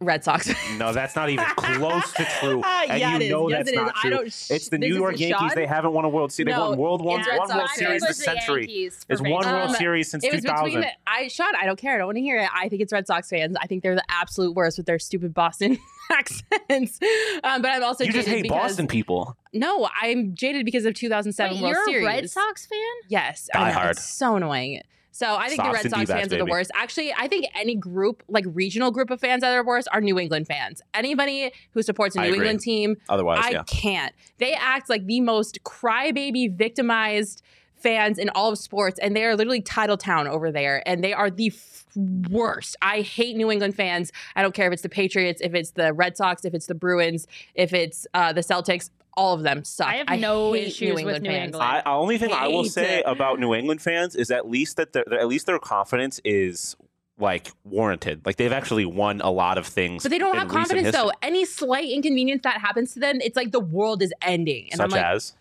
[0.00, 0.50] Red Sox.
[0.76, 2.62] no, that's not even close to true.
[2.88, 3.30] And yeah, you it is.
[3.30, 3.76] know Yes, that's it is.
[3.80, 4.10] not I true.
[4.10, 4.26] don't.
[4.26, 5.38] It's the New York Yankees.
[5.38, 5.54] shot.
[5.54, 6.54] They haven't won a World Series.
[6.54, 8.66] No, They won World one, it's one World Series It this century.
[8.68, 9.52] It's one baseball.
[9.52, 10.42] World Um, Series since 2000.
[10.64, 11.54] between the, I Sean.
[11.58, 11.94] I don't care.
[11.94, 12.48] I don't want to hear it.
[12.54, 13.56] I think it's Red Sox fans.
[13.60, 15.78] I think they're the absolute worst with their stupid Boston
[16.12, 16.98] accents.
[17.42, 19.36] Um, but I'm also you just hate because, Boston people.
[19.54, 22.02] No, I'm jaded because of 2007 Wait, World you're Series.
[22.04, 22.78] a Red Sox fan?
[23.08, 23.90] Yes, Die I know, hard.
[23.92, 24.82] It's so annoying.
[25.16, 26.70] So I think the Red Sox fans are the worst.
[26.74, 30.02] Actually, I think any group, like regional group of fans that are the worst, are
[30.02, 30.82] New England fans.
[30.92, 32.34] Anybody who supports a New.
[32.34, 33.62] England team, Otherwise, I yeah.
[33.66, 34.12] can't.
[34.36, 37.40] They act like the most crybaby, victimized
[37.76, 41.14] fans in all of sports, and they are literally title town over there, and they
[41.14, 41.86] are the f-
[42.28, 42.76] worst.
[42.82, 44.12] I hate New England fans.
[44.34, 46.74] I don't care if it's the Patriots, if it's the Red Sox, if it's the
[46.74, 48.90] Bruins, if it's uh, the Celtics.
[49.16, 49.86] All of them suck.
[49.86, 51.44] I have no hate issues with England New fans.
[51.54, 51.64] England.
[51.64, 53.04] I, the only thing I will say it.
[53.06, 56.76] about New England fans is at least that their, at least their confidence is
[57.18, 58.26] like warranted.
[58.26, 60.02] Like they've actually won a lot of things.
[60.02, 61.02] But they don't have confidence history.
[61.02, 61.12] though.
[61.22, 64.68] Any slight inconvenience that happens to them, it's like the world is ending.
[64.70, 65.34] And Such I'm like, as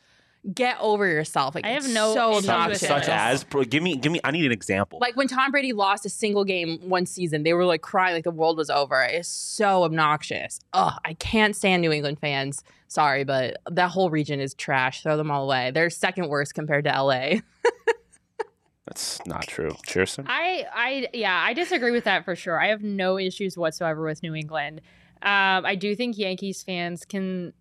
[0.54, 1.56] get over yourself.
[1.56, 2.84] Like I have no so issues with obnoxious.
[2.84, 2.88] it.
[2.88, 5.00] such as bro, give me give me I need an example.
[5.02, 8.24] like when Tom Brady lost a single game one season, they were like crying like
[8.24, 9.02] the world was over.
[9.02, 10.60] It's so obnoxious.
[10.74, 12.64] Ugh, I can't stand New England fans.
[12.88, 15.02] Sorry, but that whole region is trash.
[15.02, 15.72] Throw them all away.
[15.72, 17.40] They're second worst compared to LA.
[18.86, 19.72] That's not true.
[19.88, 20.26] Chierstin.
[20.28, 22.62] I, I, yeah, I disagree with that for sure.
[22.62, 24.82] I have no issues whatsoever with New England.
[25.24, 27.54] Um, I do think Yankees fans can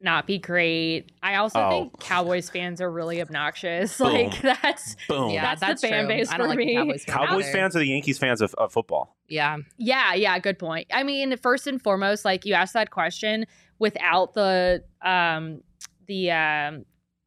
[0.00, 1.10] not be great.
[1.22, 1.70] I also Oh.
[1.70, 3.98] think Cowboys fans are really obnoxious.
[3.98, 4.12] Boom.
[4.12, 5.30] Like that's Boom.
[5.30, 6.08] yeah, That's the fan true.
[6.16, 6.76] base I don't for like me.
[6.76, 9.16] Cowboys, fans Cowboys fans are the Yankees fans of, of football.
[9.28, 10.86] Yeah, Yeah, yeah, good point.
[10.92, 13.44] I mean, first and foremost, like you asked that question
[13.78, 15.62] without the um
[16.06, 16.84] the um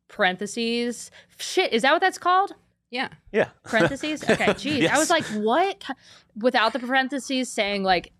[0.08, 1.12] parentheses.
[1.38, 2.54] Shit, is that what that's called?
[2.90, 3.08] yeah.
[3.32, 3.50] Yeah.
[3.64, 4.22] Parentheses?
[4.30, 4.88] Okay, jeez.
[4.90, 5.84] I was like, what?
[6.36, 8.12] Without the parentheses saying like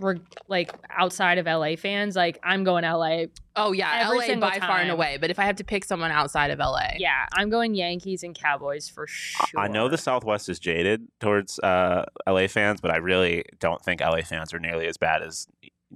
[0.00, 0.16] we're
[0.48, 3.24] like outside of LA fans, like I'm going LA.
[3.56, 5.18] Oh yeah, Every LA single by far and away.
[5.20, 8.34] But if I have to pick someone outside of LA, Yeah, I'm going Yankees and
[8.34, 9.60] Cowboys for sure.
[9.60, 14.00] I know the Southwest is jaded towards uh, LA fans, but I really don't think
[14.00, 15.46] LA fans are nearly as bad as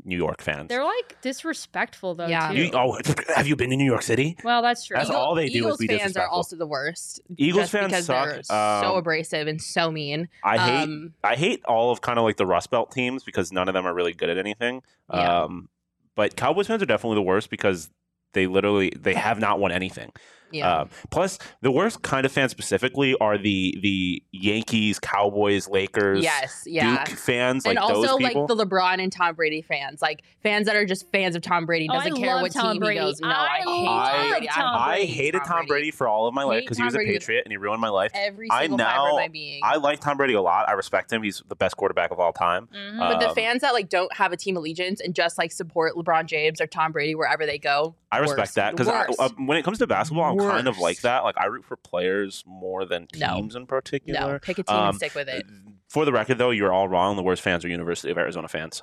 [0.05, 0.68] New York fans.
[0.68, 2.26] They're like disrespectful though.
[2.26, 2.50] Yeah.
[2.50, 2.57] too.
[2.57, 2.98] You- oh,
[3.35, 4.37] have you been to New York City?
[4.42, 4.96] well, that's true.
[4.96, 7.20] That's all they do is Eagles be fans are also the worst.
[7.37, 8.28] Eagles just fans because suck.
[8.28, 10.28] they're so Um, abrasive and so mean.
[10.42, 13.52] I hate um, I hate all of kind of like the Rust Belt teams because
[13.52, 14.83] none of them are really good at anything.
[15.12, 15.42] Yeah.
[15.42, 15.68] Um,
[16.14, 17.90] but Cowboys fans are definitely the worst because
[18.33, 20.11] they literally they have not won anything.
[20.52, 20.80] Yeah.
[20.80, 26.64] Um, plus, the worst kind of fans specifically are the the Yankees, Cowboys, Lakers, yes,
[26.66, 27.04] yeah.
[27.04, 28.46] Duke fans, like and also those like people.
[28.46, 31.88] the LeBron and Tom Brady fans, like fans that are just fans of Tom Brady,
[31.90, 33.00] Oh, I doesn't care what Tom team Brady.
[33.00, 33.20] he goes.
[33.20, 34.46] No, I, I hate Tom Brady.
[34.48, 36.98] Tom I hate hated Tom Brady for all of my life because he was a
[36.98, 38.10] Brady Patriot and he ruined my life.
[38.14, 39.60] Every I single fiber now- of my being.
[39.62, 40.68] I like Tom Brady a lot.
[40.68, 41.22] I respect him.
[41.22, 42.68] He's the best quarterback of all time.
[42.74, 42.98] Mhm.
[42.98, 45.94] but the um, fans that like don't have a team allegiance and just like support
[45.94, 48.54] LeBron James or Tom Brady wherever they go, I respect worst.
[48.56, 48.88] that because
[49.18, 51.24] uh, when it comes to basketball, I'm kind of like that.
[51.24, 53.37] Like I root for players more than No.
[53.37, 54.33] teams in particular.
[54.33, 55.44] no, pick a team Um, and stick with it.
[55.88, 57.16] For the record, though, you're all wrong.
[57.16, 58.83] The worst fans are University of Arizona fans.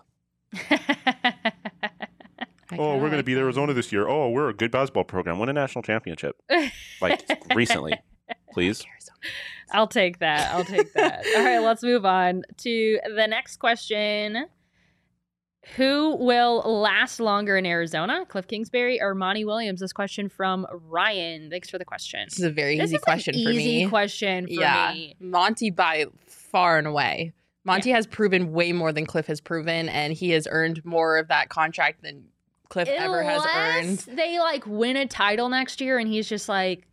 [2.71, 4.07] I Oh, kinda like Arizona this year.
[4.07, 5.39] Oh, we're a good basketball program.
[5.39, 6.35] Win a national championship.
[7.01, 7.23] Like
[7.55, 7.93] recently,
[8.51, 8.85] please.
[9.71, 10.53] I'll take that.
[10.53, 11.23] I'll take that.
[11.37, 14.45] All right, let's move on to the next question.
[15.75, 18.25] Who will last longer in Arizona?
[18.29, 19.81] Kliff Kingsbury or Monty Williams?
[19.81, 21.49] This question from Ryan.
[21.49, 22.21] Thanks for the question.
[22.29, 23.89] This is a very This easy question for easy me.
[23.89, 25.15] question for yeah, me.
[25.19, 27.33] Monty by far and away.
[27.65, 31.27] Monty has proven way more than Kliff has proven, and he has earned more of
[31.27, 32.25] that contract than
[32.69, 34.17] Kliff ever has earned.
[34.17, 36.87] They like win a title next year, and he's just like,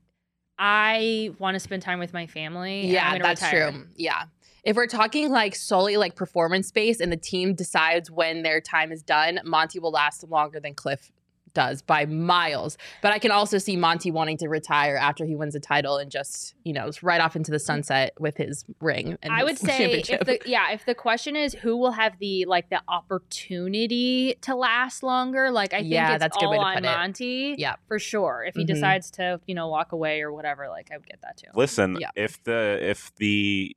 [0.59, 2.88] I want to spend time with my family.
[2.88, 3.87] Yeah, that's retire." true.
[3.94, 4.24] Yeah.
[4.66, 8.90] If we're talking like solely like performance based and the team decides when their time
[8.90, 11.12] is done, Monty will last longer than Kliff
[11.55, 12.76] does by miles.
[13.00, 16.11] But I can also see Monty wanting to retire after he wins a title and
[16.11, 19.16] just, you know, right off into the sunset with his ring.
[19.22, 22.44] And I would say if the yeah, if the question is who will have the
[22.44, 26.50] like the opportunity to last longer, like I think Yeah, it's that's a good all
[26.52, 26.87] way to on put it.
[26.88, 27.55] Monty.
[27.57, 27.76] Yeah.
[27.88, 28.44] for sure.
[28.46, 28.66] If he Mhm.
[28.66, 31.48] decides to, you know, walk away or whatever, like I would get that too.
[31.55, 32.11] Listen, Yeah.
[32.16, 33.74] if the if the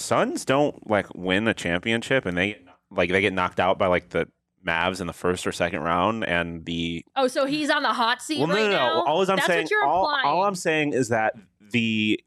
[0.00, 2.60] Suns don't like win a championship and they
[2.90, 4.28] like they get knocked out by like the
[4.66, 8.20] Mavs in the first or second round and the Oh, so he's on the hot
[8.20, 8.76] seat well, no, right no, no.
[8.76, 9.04] now.
[9.04, 11.34] All I'm That's saying, all, all I'm saying is that
[11.70, 12.22] the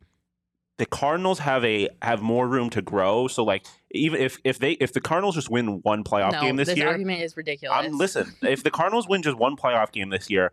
[0.77, 3.27] the Cardinals have a have more room to grow.
[3.27, 6.55] So like even if if they if the Cardinals just win one playoff no, game
[6.55, 7.77] this, year, argument is ridiculous.
[7.77, 8.35] I'm listen.
[8.41, 10.51] if the Cardinals win just one playoff game this year,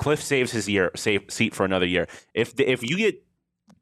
[0.00, 2.06] Kliff saves his year save seat for another year.
[2.34, 3.25] If the, if you get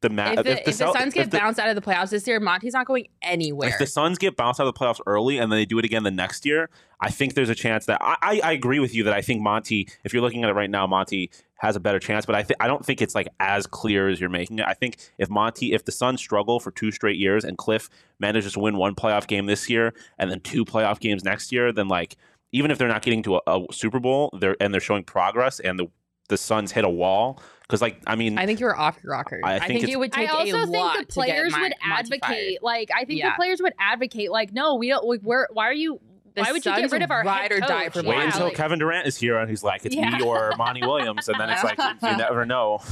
[0.00, 1.82] the Ma- If the, if the, Cel- Suns get if the- bounced out of the
[1.82, 3.68] playoffs this year, Monty's not going anywhere.
[3.70, 5.84] if the Suns get bounced out of the playoffs early and then they do it
[5.84, 6.68] again the next year,
[7.00, 9.40] I think there's a chance that I, I, I agree with you that I think
[9.42, 12.26] Monty, if you're looking at it right now, Monty has a better chance.
[12.26, 14.66] But I th- I don't think it's like as clear as you're making it.
[14.68, 18.52] I think if Monty, if the Suns struggle for two straight years and Cliff manages
[18.54, 21.88] to win one playoff game this year and then two playoff games next year, then
[21.88, 22.16] like
[22.52, 25.60] even if they're not getting to a, a Super Bowl, they're and they're showing progress
[25.60, 25.86] and the
[26.28, 29.40] the Suns hit a wall because like I mean I think you're off your rocker.
[29.42, 31.06] I I think think, it's- it would I take also a think lot the to
[31.06, 32.62] get players Mon- would advocate.
[32.62, 33.30] Like I think Yeah.
[33.30, 34.30] the players would advocate.
[34.30, 35.04] Like, no, we don't.
[35.06, 36.00] Like, we're, why are you?
[36.34, 37.92] The why would you get rid of our ride head or die coach?
[37.92, 40.18] for Wait until like- Kevin Durant is here and he's like, it's Yeah.
[40.18, 42.80] me or Monty Williams, and then it's like you never know.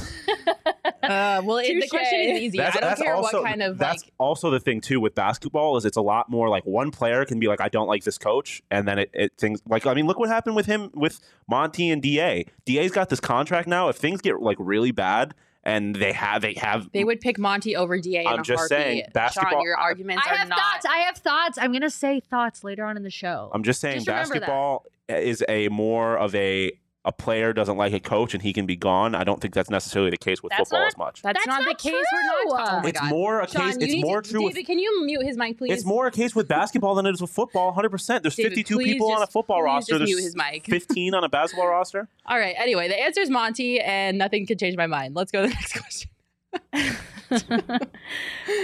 [1.03, 2.61] Uh, well, it, the question is easy.
[2.61, 4.13] I don't care what kind of that's like.
[4.19, 7.41] also the thing too with basketball is it's a lot more like one player can
[7.41, 10.07] be like I don't like this coach and then it, it things like I mean
[10.07, 12.45] look what happened with him with Monty and Da.
[12.65, 13.89] Da's got this contract now.
[13.89, 16.89] If things get like really bad and they have they have.
[16.91, 18.21] They would pick Monty over Da.
[18.21, 18.77] In I'm a just heartbeat.
[18.77, 20.59] saying, basketball- Sean, your arguments I are have not.
[20.59, 20.85] thoughts.
[20.85, 21.57] I have thoughts.
[21.57, 23.49] I'm gonna say thoughts later on in the show.
[23.53, 26.71] I'm just saying Just basketball is a more of a
[27.05, 29.13] a player doesn't like a coach and he can be gone.
[29.13, 31.21] I don't think that's necessarily the case with That's football not- as much.
[31.21, 31.91] That's, That's not, not the case.
[31.93, 32.23] We're
[32.55, 32.69] not.
[32.69, 32.79] true.
[32.83, 33.09] Oh it's God.
[33.09, 33.77] more a Sean, case.
[33.89, 34.39] you It's more to, true.
[34.39, 35.73] David, with, can you mute his mic, please?
[35.73, 37.67] it's more a case with basketball than it is with football.
[37.67, 37.89] 100.
[37.89, 39.99] percent There's David, 52 please people on a football please roster.
[39.99, 40.65] just mute There's his mic.
[40.65, 42.07] 15 on a basketball roster.
[42.25, 42.55] All right.
[42.57, 45.13] Anyway, the answer is Monty, and nothing can change my mind.
[45.13, 46.09] Let's go to the next question.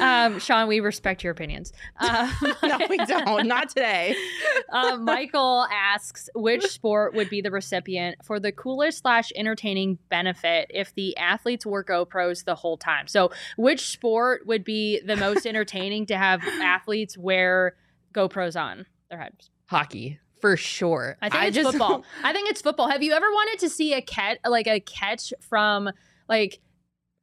[0.02, 1.74] Um, Sean, we respect your opinions.
[2.00, 2.32] Uh,
[2.64, 3.48] no, we don't.
[3.48, 4.16] Not today.
[4.72, 10.70] uh, Michael asks which sport would be the recipient for the coolest slash entertaining benefit
[10.74, 13.08] if the athletes wore GoPros the whole time.
[13.08, 17.76] So, which sport would be the most entertaining to have athletes wear
[18.14, 19.50] GoPros on their heads?
[19.68, 21.18] Hockey for sure.
[21.22, 22.04] I think it's football.
[22.24, 22.90] I think it's football.
[22.90, 25.90] Have you ever wanted to see a catch, like a catch from
[26.30, 26.60] like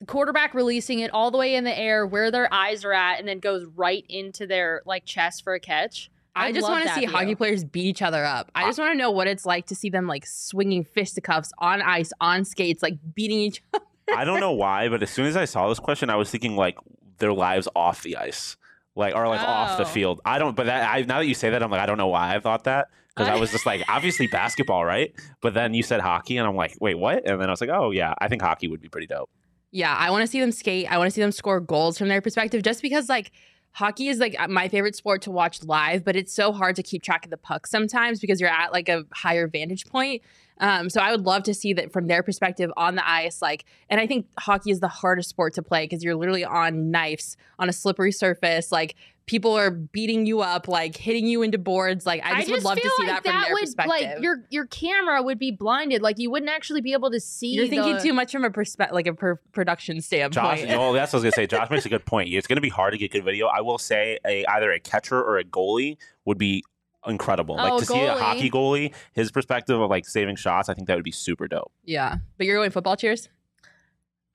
[0.07, 3.27] quarterback releasing it all the way in the air where their eyes are at, and
[3.27, 6.11] then goes right into their like chest for a catch?
[6.35, 7.09] I I'd just want to see view.
[7.09, 8.51] hockey players beat each other up.
[8.55, 11.81] I just want to know what it's like to see them like swinging fisticuffs on
[11.81, 13.85] ice, on skates, like beating each other.
[14.15, 16.55] I don't know why, but as soon as I saw this question, I was thinking
[16.55, 16.77] like
[17.19, 18.57] their lives off the ice,
[18.95, 19.89] like or like off the Oh.
[19.89, 20.21] field.
[20.27, 20.55] I don't.
[20.55, 22.39] But that I now that you say that, I'm like I don't know why I
[22.41, 25.15] thought that because I was just like obviously basketball, right?
[25.41, 27.27] But then you said hockey, and I'm like, wait, what?
[27.29, 29.31] And then I was like, oh yeah, I think hockey would be pretty dope.
[29.77, 30.91] Yeah, I want to see them skate.
[30.91, 33.31] I want to see them score goals from their perspective just because like
[33.73, 37.03] hockey is like my favorite sport to watch live, but it's so hard to keep
[37.03, 40.23] track of the puck sometimes because you're at like a higher vantage point.
[40.61, 43.43] Um, so I would love to see that from their perspective on the ice.
[43.43, 46.91] Like, and I think hockey is the hardest sport to play because you're literally on
[46.91, 48.73] knives on a slippery surface.
[48.73, 48.95] Like
[49.27, 52.07] people are beating you up, like hitting you into boards.
[52.07, 53.91] Like I just, would love to see like that from their would perspective.
[53.91, 56.01] like your your camera would be blinded.
[56.03, 57.49] Like you wouldn't actually be able to see.
[57.49, 60.61] You're thinking the- too much from a perspective, like a per- production standpoint.
[60.61, 61.47] Josh, well, that's what I was gonna say.
[61.47, 62.33] Josh makes a good point.
[62.33, 63.47] It's gonna be hard to get good video.
[63.47, 66.65] I will say a either a catcher or a goalie would be
[67.07, 67.57] incredible.
[67.59, 70.89] Oh, like to see a hockey goalie, his perspective of like saving shots, I think
[70.89, 71.73] that would be super dope.
[71.85, 73.29] yeah, but you're going football cheers.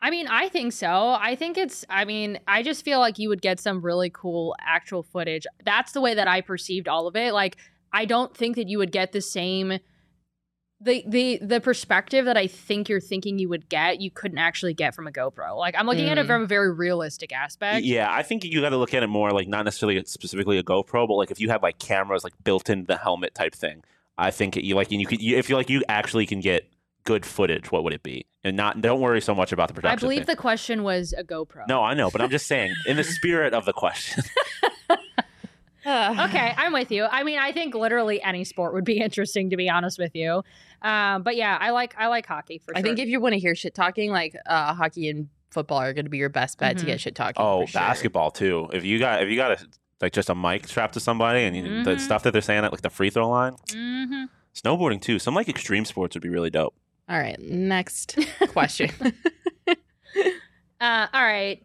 [0.02, 1.16] I mean, I think so.
[1.20, 1.86] I think it's.
[1.90, 5.46] I mean, I just feel like you would get some really cool actual footage.
[5.64, 7.34] That's the way that I perceived all of it.
[7.34, 7.58] Like,
[7.94, 9.80] I don't think that you would get the same.
[10.84, 14.74] The, the the perspective that I think you're thinking you would get, you couldn't actually
[14.74, 15.56] get from a GoPro.
[15.56, 16.28] Like I'm looking at it Mm.
[16.28, 17.86] from a very realistic aspect.
[17.86, 20.64] Yeah, I think you got to look at it more like not necessarily specifically a
[20.64, 23.84] GoPro, but like if you have like cameras like built into the helmet type thing.
[24.18, 26.68] I think you like and you could you, if you like you actually can get
[27.04, 27.72] good footage.
[27.72, 28.26] What would it be?
[28.44, 29.98] And not don't worry so much about the production.
[29.98, 30.36] I believe thing.
[30.36, 31.68] the question was a GoPro.
[31.68, 34.24] No, I know, but I'm just saying in the spirit of the question.
[35.86, 37.06] okay, I'm with you.
[37.06, 40.44] I mean, I think literally any sport would be interesting to be honest with you.
[40.82, 42.78] Um, but yeah, I like I like hockey for sure.
[42.78, 42.84] I sure.
[42.96, 46.06] think if you want to hear shit talking, like uh, hockey and football are going
[46.06, 46.88] to be your best bet to Mhm.
[46.88, 47.36] get shit talking.
[47.44, 47.82] Oh, for sure.
[47.82, 48.70] basketball too.
[48.74, 49.66] If you got if you got a
[50.02, 52.00] like just a mic strapped to somebody and you, the Mhm.
[52.00, 54.30] stuff that they're saying at like the free throw line, Mhm.
[54.56, 55.20] snowboarding too.
[55.20, 56.74] Some like extreme sports would be really dope.
[57.12, 58.90] All right, next question.
[60.80, 61.62] Uh, all right.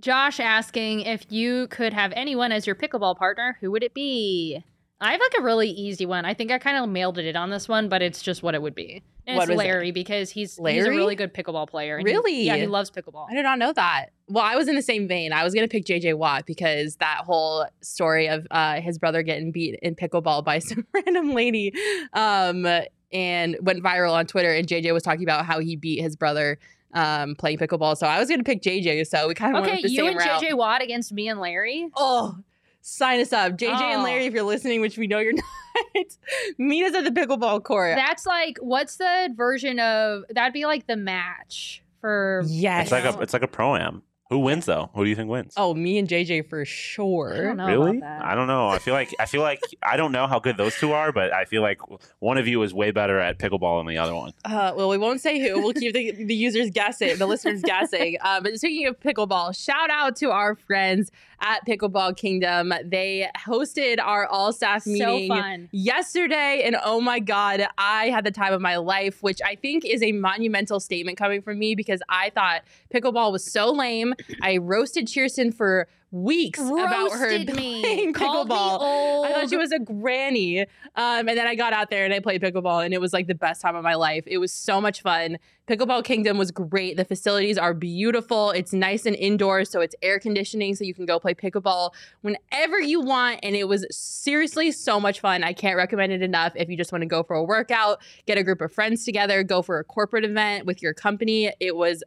[0.00, 4.62] Josh asking if you could have anyone as your pickleball partner, who would it be?
[5.00, 6.24] I have like a really easy one.
[6.24, 8.60] I think I kind of mailed it on this one, but it's just what it
[8.62, 9.02] would be.
[9.26, 9.68] And What it's was it?
[9.68, 10.76] Larry because he's Larry?
[10.76, 11.96] he's a really good pickleball player.
[11.96, 12.42] and he- Really?
[12.42, 13.26] yeah, he loves pickleball.
[13.30, 14.06] I did not know that.
[14.28, 15.32] Well, I was in the same vein.
[15.32, 19.22] I was going to pick JJ Watt because that whole story of uh, his brother
[19.22, 21.72] getting beat in pickleball by some random lady
[22.12, 22.66] um,
[23.12, 24.52] and went viral on Twitter.
[24.52, 26.58] And JJ was talking about how he beat his brother
[26.94, 27.96] um, playing pickleball.
[27.96, 29.06] So I was going to pick JJ.
[29.06, 30.42] So we kind of Okay, went the you same and route.
[30.42, 31.88] JJ Watt against me and Larry.
[31.96, 32.36] Oh,
[32.80, 33.52] sign us up.
[33.58, 34.04] JJ and Oh.
[34.04, 35.32] Larry, if you're listening, which we know you're
[35.94, 36.04] not,
[36.58, 37.96] meet us at the pickleball court.
[37.96, 42.84] That's like what's the version of that'd be like the match for yes.
[42.84, 44.02] It's like a it's like a pro am.
[44.30, 44.90] Who wins though?
[44.94, 45.54] Who do you think wins?
[45.56, 47.44] oh, me and JJ for I sure.
[47.44, 47.96] don't know really?
[47.98, 48.24] about that.
[48.26, 48.68] I don't know.
[48.68, 51.32] I feel like I feel like I don't know how good those two are, but
[51.32, 51.80] I feel like
[52.18, 54.32] one of you is way better at pickleball than the other one.
[54.44, 55.62] Uh, well, we won't say who.
[55.62, 58.18] We'll keep the, the users guessing, the listeners guessing.
[58.20, 61.10] Uh, but speaking of pickleball, shout out to our friends
[61.40, 62.72] at Pickleball Kingdom.
[62.84, 65.68] They hosted our all staff meeting fun.
[65.72, 69.84] yesterday, and oh my god, I had the time of my life, which I think
[69.84, 72.62] is a monumental statement coming from me because I thought
[72.92, 74.14] pickleball was so lame.
[74.42, 77.82] I roasted Chierstin for weeks about her Roasted me.
[77.82, 79.26] playing pickleball.
[79.26, 80.60] I thought she was a granny.
[80.60, 83.26] Um, and then I got out there and I played pickleball, and it was like
[83.26, 84.24] the best time of my life.
[84.26, 85.38] It was so much fun.
[85.66, 86.96] Pickleball Kingdom was great.
[86.96, 88.50] The facilities are beautiful.
[88.52, 91.90] It's nice and indoors, so it's air conditioning, so you can go play pickleball
[92.22, 93.40] whenever you want.
[93.42, 95.44] And it was seriously so much fun.
[95.44, 98.38] I can't recommend it enough if you just want to go for a workout, get
[98.38, 101.52] a group of friends together, go for a corporate event with your company.
[101.60, 102.02] It was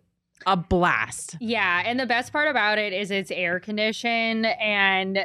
[0.45, 1.38] a blast.
[1.39, 5.19] Yeah, and the best part about it is it's air conditioned and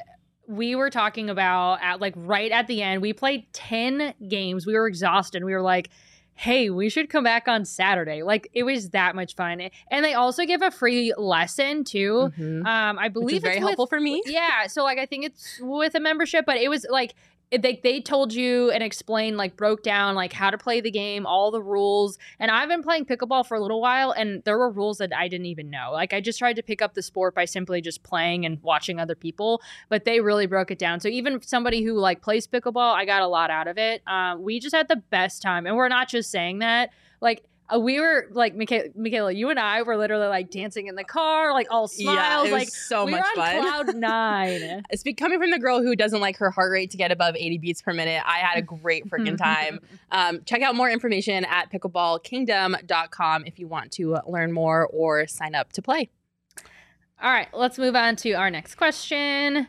[0.49, 4.67] we were talking about at like right at the end, we played 10 games.
[4.67, 5.45] We were exhausted.
[5.45, 5.91] We were like,
[6.35, 8.23] hey, we should come back on Saturday.
[8.23, 9.61] Like it was that much fun.
[9.91, 12.31] And they also give a free lesson too.
[12.39, 12.67] Mhm.
[12.67, 14.23] Um, I believe Which is very it's helpful for me.
[14.27, 17.15] Yeah, so like I think it's with a membership, but it was like
[17.51, 20.91] it- they they told you and explained like broke down like how to play the
[20.91, 22.19] game, all the rules.
[22.41, 25.29] And I've been playing pickleball for a little while and there were rules that I
[25.29, 25.91] didn't even know.
[25.93, 28.99] Like I just tried to pick up the sport by simply just playing and watching
[28.99, 30.99] other people, but they really broke it down.
[31.01, 34.03] So even somebody who like plays pickleball, I got a lot out of it.
[34.09, 36.91] Um, we just had the best time, and we're not just saying that.
[37.21, 40.95] Like uh, we were like Makayla, Makayla, you and I were literally like dancing in
[40.95, 43.61] the car, like all smiles, Yeah, like so we much were on fun.
[43.63, 44.83] cloud nine.
[44.91, 47.35] It's be- coming from the girl who doesn't like her heart rate to get above
[47.37, 48.23] 80 beats per minute.
[48.25, 49.81] I had a great freaking time.
[50.13, 55.55] Um, check out more information at pickleballkingdom.com if you want to learn more or sign
[55.55, 56.09] up to play.
[57.23, 59.67] All right, let's move on to our next question.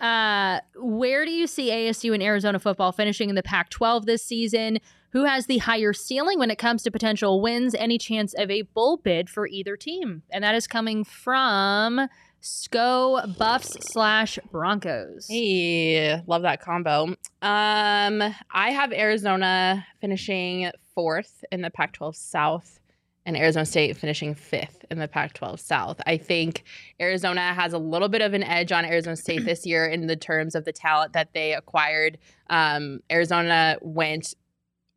[0.00, 4.24] Uh, where do you see ASU and Arizona football finishing in the Pac 12 this
[4.24, 4.78] season?
[5.14, 7.72] Who has the higher ceiling when it comes to potential wins?
[7.76, 10.22] Any chance of a bull bid for either team?
[10.32, 12.08] And that is coming from
[12.40, 15.28] SCO Buffs slash Broncos.
[15.28, 17.14] Hey, love that combo.
[17.42, 22.80] Um, I have Arizona finishing fourth in the Pac-12 South,
[23.24, 26.00] and Arizona State finishing fifth in the Pac-12 South.
[26.06, 26.64] I think
[27.00, 30.16] Arizona has a little bit of an edge on Arizona State this year in the
[30.16, 32.18] terms of the talent that they acquired.
[32.50, 34.34] Um, Arizona went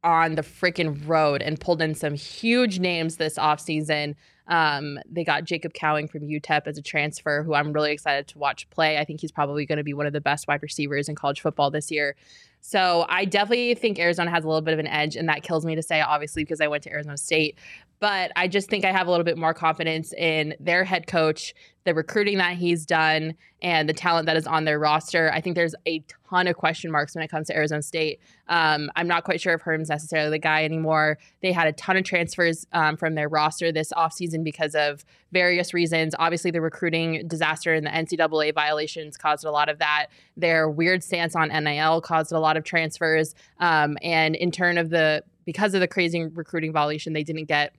[0.04, 4.16] on the freaking road and pulled in some huge names this offseason.
[4.48, 8.38] Um, they got Jacob Cowing from UTEP as a transfer, who I'm really excited to
[8.38, 8.98] watch play.
[8.98, 11.42] I think he's probably going to be one of the best wide receivers in college
[11.42, 12.16] football this year.
[12.62, 15.66] So I definitely think Arizona has a little bit of an edge, and that kills
[15.66, 17.58] me to say, obviously, because I went to Arizona State.
[18.00, 21.54] But I just think I have a little bit more confidence in their head coach,
[21.88, 25.32] the recruiting that he's done, and the talent that is on their roster.
[25.34, 28.19] I think there's a ton of question marks when it comes to Arizona State.
[28.50, 31.17] Um, I'm not quite sure if Herm's necessarily the guy anymore.
[31.41, 35.73] They had a ton of transfers um, from their roster this offseason because of various
[35.73, 36.13] reasons.
[36.19, 40.08] Obviously, the recruiting disaster and the NCAA violations caused a lot of that.
[40.36, 43.34] Their weird stance on NIL caused a lot of transfers.
[43.62, 47.73] Um, and in turn of the because of the crazy recruiting violation, they didn't get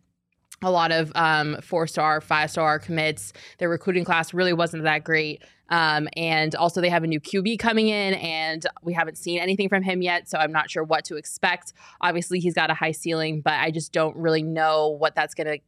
[0.63, 3.33] a lot of um, four star, five star commits.
[3.59, 5.43] Their recruiting class really wasn't that great.
[5.71, 9.69] Um, and also, they have a new QB coming in, and we haven't seen anything
[9.69, 10.29] from him yet.
[10.29, 11.75] So I'm not sure what to expect.
[12.01, 15.47] Obviously, he's got a high ceiling, but I just don't really know what that's going
[15.47, 15.59] to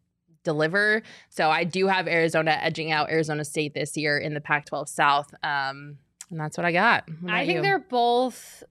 [0.43, 1.03] deliver.
[1.29, 4.89] So I do have Arizona edging out Arizona State this year in the Pac 12
[4.89, 5.35] South.
[5.43, 5.99] Um,
[6.31, 7.05] and that's what I got.
[7.21, 7.63] What I think you?
[7.63, 8.63] they're both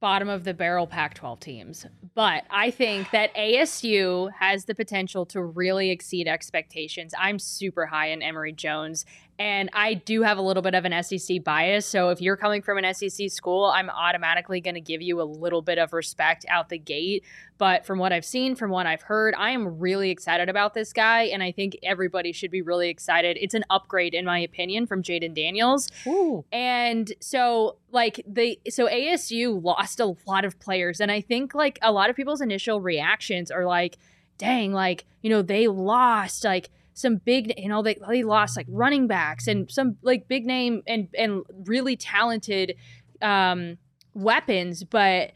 [0.00, 1.86] bottom of the barrel Pac 12 teams.
[2.14, 7.14] But I think that ASU has the potential to really exceed expectations.
[7.18, 9.04] I'm super high in Emory Jones,
[9.38, 11.86] and I do have a little bit of an SEC bias.
[11.86, 15.24] So if you're coming from an SEC school, I'm automatically going to give you a
[15.24, 17.24] little bit of respect out the gate.
[17.56, 20.92] But from what I've seen, from what I've heard, I am really excited about this
[20.92, 23.36] guy, and I think everybody should be really excited.
[23.40, 25.88] It's an upgrade, in my opinion, from Jayden Daniels.
[26.06, 26.44] Ooh.
[26.52, 31.78] And so like they so ASU lost a lot of players and I think like
[31.82, 33.96] a lot of people's initial reactions are like
[34.36, 38.66] dang like you know they lost like some big you know they, they lost like
[38.68, 42.74] running backs and some like big name and and really talented
[43.22, 43.78] um
[44.14, 45.32] weapons but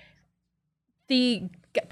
[1.09, 1.43] the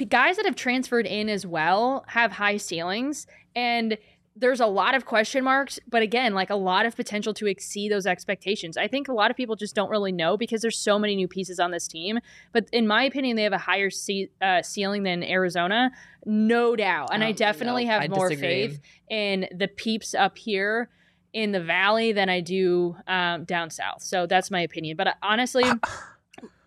[0.08, 3.96] guys that have transferred in as well have high ceilings and
[4.36, 7.90] there's a lot of question marks, but again, like a lot of potential to exceed
[7.90, 8.76] those expectations.
[8.76, 11.28] I think a lot of people just don't really know because there's so many new
[11.28, 12.20] pieces on this team.
[12.52, 15.90] But in my opinion, they have a higher ce- uh, ceiling than Arizona,
[16.24, 17.08] no doubt.
[17.12, 18.68] And I Um, definitely no, have I more disagree.
[18.68, 20.88] faith in the peeps up here
[21.32, 24.02] in the valley than I do um, down south.
[24.02, 24.96] So that's my opinion.
[24.96, 25.64] But uh, honestly,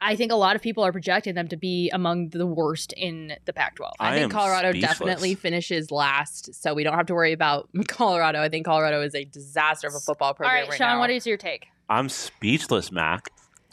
[0.02, 3.36] I think a lot of people are projecting them to be among the worst in
[3.46, 3.92] the Pac-12.
[4.00, 4.92] I, I think Colorado speechless.
[4.92, 8.42] definitely finishes last, so we don't have to worry about Colorado.
[8.42, 11.00] I think Colorado is a disaster of a football program right, right Sean, now.
[11.00, 11.68] what is your take?
[11.90, 13.30] I'm speechless, Mac.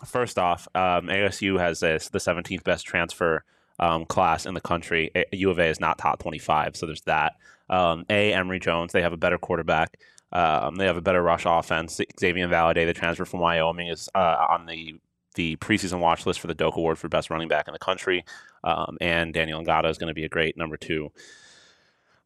[0.07, 3.45] First off, um, ASU has this, the 17th best transfer
[3.79, 5.11] um, class in the country.
[5.15, 7.35] A- U of A is not top 25, so there's that.
[7.69, 8.33] Um, a.
[8.33, 9.99] Emory Jones, they have a better quarterback.
[10.33, 12.01] Um, they have a better rush offense.
[12.19, 14.95] Xavier Valladay, the transfer from Wyoming, is uh, on the
[15.35, 18.25] the preseason watch list for the Doak Award for best running back in the country.
[18.65, 21.11] Um, and Daniyel Ngata is going to be a great number two.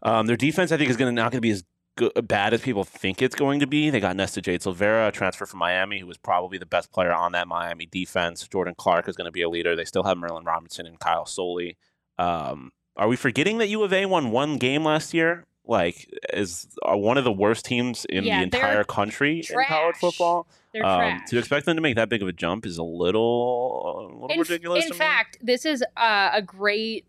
[0.03, 1.65] Um, their defense, I think, is going to not going to be as
[1.97, 3.91] good, bad as people think it's going to be.
[3.91, 7.13] They got Nesta Jade Silvera, a transfer from Miami, who was probably the best player
[7.13, 8.47] on that Miami defense.
[8.49, 9.77] Jordan Clark is going to be a leader.
[9.77, 11.77] They still have Merlin Robinson and Kyle Soelle.
[12.19, 15.47] Um, are we forgetting that U of A won one game last year?
[15.67, 19.97] like is uh, one of the worst teams in Yeah, the entire country in college
[19.97, 20.47] football.
[20.75, 21.31] They're Um, trash.
[21.31, 24.29] to expect them to make that big of a jump is a little, a little
[24.29, 24.85] in, ridiculous.
[24.85, 24.99] in to me.
[24.99, 27.07] fact, this is uh, a great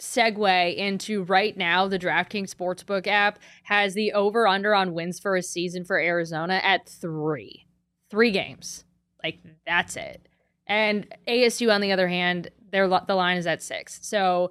[0.00, 1.86] segue into right now.
[1.86, 6.60] The DraftKings Sportsbook app has the over under on wins for a season for Arizona
[6.64, 7.66] at three,
[8.10, 8.84] three games.
[9.22, 10.26] Like that's it.
[10.66, 13.98] And ASU, on the other hand, their the line is at six.
[14.02, 14.50] So.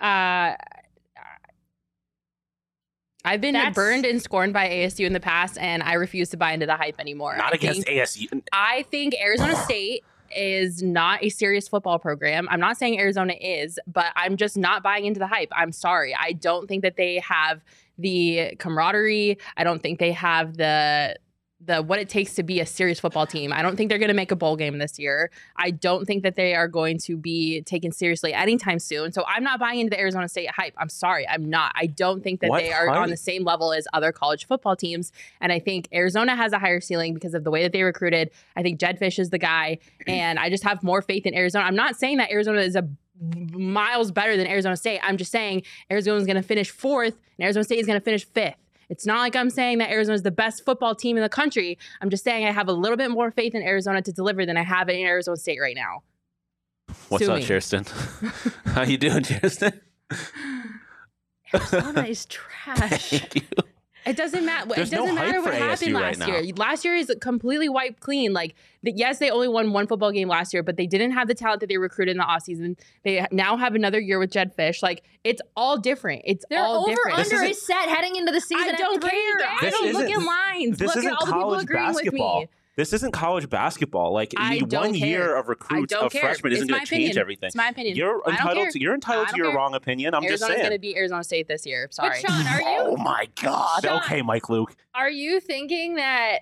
[0.00, 0.54] Uh,
[3.24, 6.36] I've been That's- burned and scorned by ASU in the past, and I refuse to
[6.36, 7.36] buy into the hype anymore.
[7.36, 8.42] not I against think- ASU.
[8.52, 10.04] I think Arizona State
[10.36, 12.48] is not a serious football program.
[12.50, 15.48] I'm not saying Arizona is, but I'm just not buying into the hype.
[15.52, 16.14] I'm sorry.
[16.18, 17.62] I don't think that they have
[17.98, 19.38] the camaraderie.
[19.56, 21.16] I don't think they have the
[21.66, 23.52] the what it takes to be a serious football team.
[23.52, 25.30] I don't think they're going to make a bowl game this year.
[25.56, 29.12] I don't think that they are going to be taken seriously anytime soon.
[29.12, 30.74] So I'm not buying into the Arizona State hype.
[30.76, 31.26] I'm sorry.
[31.28, 31.72] I'm not.
[31.74, 34.76] I don't think that What they are on the same level as other college football
[34.76, 35.12] teams.
[35.40, 38.30] And I think Arizona has a higher ceiling because of the way that they recruited.
[38.56, 41.64] I think Jedd Fisch is the guy, and I just have more faith in Arizona.
[41.64, 42.88] I'm not saying that Arizona is a
[43.52, 45.00] miles better than Arizona State.
[45.02, 48.24] I'm just saying Arizona's going to finish fourth, and Arizona State is going to finish
[48.24, 48.56] fifth.
[48.88, 51.78] It's not like I'm saying that Arizona is the best football team in the country.
[52.00, 54.56] I'm just saying I have a little bit more faith in Arizona to deliver than
[54.56, 56.02] I have in Arizona State right now.
[57.08, 57.44] What's Sue up, me.
[57.44, 57.86] Chierstin?
[58.72, 59.80] How you doing, Chierstin?
[61.54, 63.10] Arizona is trash.
[63.10, 63.42] Thank you.
[64.06, 64.70] It doesn't matter.
[64.70, 66.26] It There's no doesn't hype matter for what happened ASU right last now.
[66.26, 66.52] year.
[66.56, 68.32] Last year is completely wiped clean.
[68.32, 71.26] Like, the, yes, they only won one football game last year, but they didn't have
[71.26, 72.78] the talent that they recruited in the offseason.
[73.02, 74.82] They now have another year with Jedd Fisch.
[74.82, 76.22] Like, it's all different.
[76.26, 77.16] It's Their all over different.
[77.16, 78.74] This under isn't- set heading into the season.
[78.74, 79.38] I don't three care.
[79.38, 79.50] games.
[79.50, 80.78] I This don't look isn't- at lines.
[80.78, 82.40] This look isn't at all the people college agreeing basketball.
[82.40, 82.56] with me.
[82.76, 84.12] This isn't college basketball.
[84.12, 85.08] Like I you- don't one care.
[85.08, 86.22] year of recruits of care.
[86.22, 87.46] freshmen isn't going to change everything.
[87.48, 87.96] It's my opinion.
[87.96, 89.56] You're entitled to you're entitled to your care.
[89.56, 90.12] wrong opinion.
[90.14, 90.50] I'm just saying.
[90.50, 90.68] Arizona's saying.
[90.70, 91.86] going to beat Arizona State this year.
[91.88, 92.20] But Sorry.
[92.20, 92.78] Sean, are you?
[92.80, 93.82] Oh my god.
[93.84, 94.74] Sean- Okay, Mike Luke.
[94.94, 96.40] are you thinking that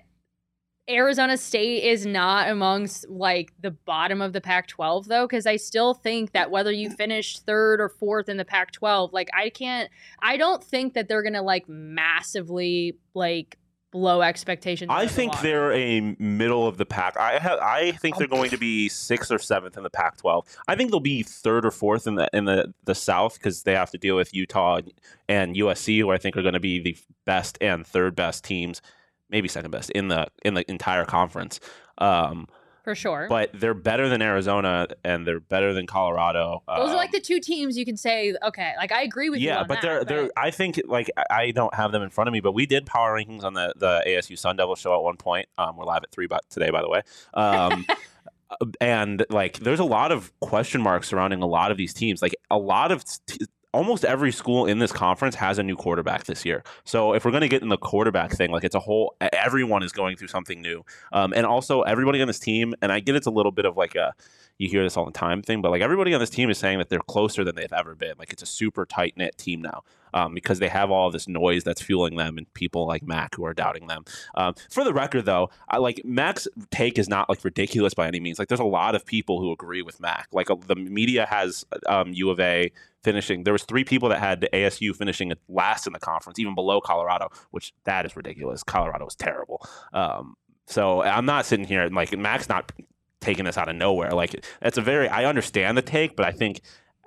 [0.89, 5.25] Arizona State is not amongst like the bottom of the Pac-12 though?
[5.27, 9.29] Because I still think that whether you finish third or fourth in the Pac-12, like
[9.33, 13.57] I can't, I don't think that they're gonna like massively like
[13.93, 14.89] blow expectations.
[14.91, 17.15] I of the think they're a middle of the pack.
[17.15, 20.45] I have, I think they're going to be sixth or seventh in the Pac-12.
[20.67, 23.73] I think they'll be third or fourth in the in the the South because they
[23.73, 24.81] have to deal with Utah
[25.29, 28.81] and USC, who I think are going to be the best and third best teams,
[29.29, 31.59] maybe second best in the in the entire conference.
[31.99, 32.47] Um,
[32.83, 33.27] for sure.
[33.29, 36.61] but they're better than Arizona and they're better than Colorado.
[36.67, 39.39] Those are Um, like the two teams you can say, okay, like I agree with
[39.39, 39.47] you.
[39.47, 40.29] yeah, but that, they're they're.
[40.37, 42.85] I think like I- I don't have them in front of me, but we did
[42.85, 45.47] power rankings on the the ASU Sun Devil show at one point.
[45.57, 47.01] Um, we're live at three by, today, by the way.
[47.33, 47.85] Um,
[48.81, 52.21] and like, there's a lot of question marks surrounding a lot of these teams.
[52.21, 53.03] Like a lot of.
[53.25, 56.63] T- Almost every school in this conference has a new quarterback this year.
[56.85, 59.83] So if we're going to get in the quarterback thing, like it's a whole, everyone
[59.83, 60.85] is going through something new.
[61.11, 63.75] Um, and also everybody on this team, and I get it's a little bit of
[63.75, 64.13] like a,
[64.59, 66.77] you hear this all the time thing, but like everybody on this team is saying
[66.77, 68.13] that they're closer than they've ever been.
[68.19, 71.63] Like it's a super tight knit team now um, because they have all this noise
[71.63, 74.03] that's fueling them and people like Mac who are doubting them.
[74.35, 78.19] Um, for the record, though, I like Mac's take is not like ridiculous by any
[78.19, 78.39] means.
[78.39, 80.27] Like there's a lot of people who agree with Mac.
[80.31, 82.71] Like uh, the media has um, U of A
[83.03, 83.43] finishing.
[83.43, 87.29] There was three people that had ASU finishing last in the conference, even below Colorado,
[87.51, 88.63] which that is ridiculous.
[88.63, 89.65] Colorado is terrible.
[89.93, 90.35] Um,
[90.67, 92.71] so I'm not sitting here like Mac's not
[93.19, 94.11] taking this out of nowhere.
[94.11, 96.61] Like that's a very I understand the take, but I think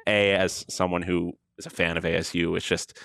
[0.07, 2.99] a as someone who is a fan of ASU, it's just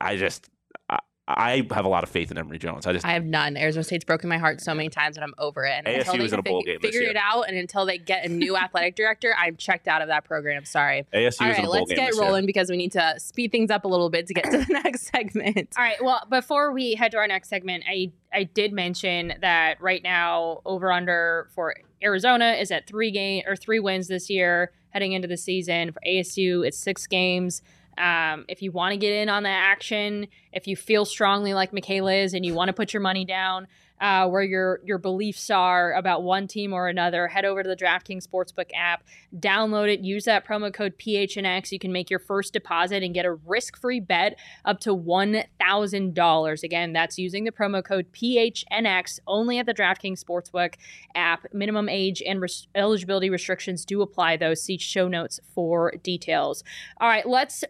[0.00, 0.48] I just
[0.88, 2.86] I, I have a lot of faith in Emory Jones.
[2.86, 3.56] I just I have none.
[3.56, 5.72] Arizona State's broken my heart so many times, and I'm over it.
[5.72, 7.56] And ASU until they is in a bowl fig- game this figure it out, and
[7.56, 10.64] until they get a new athletic director, I'm checked out of that program.
[10.64, 11.06] Sorry.
[11.14, 12.24] ASU All is in right, a bowl let's game get this year.
[12.26, 14.66] rolling because we need to speed things up a little bit to get to the
[14.84, 15.72] next segment.
[15.78, 16.02] All right.
[16.02, 20.60] Well, before we head to our next segment, I I did mention that right now
[20.66, 25.28] over under for Arizona is at three game or three wins this year heading into
[25.28, 25.92] the season.
[25.92, 27.60] For ASU, it's six games.
[27.98, 31.72] Um, if you want to get in on the action, if you feel strongly like
[31.72, 33.66] Makayla is, and you want to put your money down
[34.04, 37.74] uh, where your your beliefs are about one team or another, head over to the
[37.74, 39.02] DraftKings Sportsbook app,
[39.34, 41.72] download it, use that promo code PHNX.
[41.72, 46.62] You can make your first deposit and get a risk-free bet up to $1,000.
[46.62, 50.74] Again, that's using the promo code PHNX only at the DraftKings Sportsbook
[51.14, 51.46] app.
[51.54, 54.52] Minimum age and res- eligibility restrictions do apply, though.
[54.52, 56.62] See show notes for details.
[57.00, 57.64] All right, let's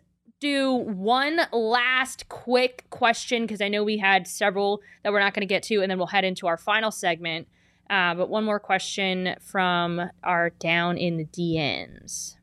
[0.44, 5.42] do one last quick question because I know we had several that we're not going
[5.42, 7.48] to get to, and then we'll head into our final segment.
[7.90, 12.36] Uh, but one more question from our down in the DMs.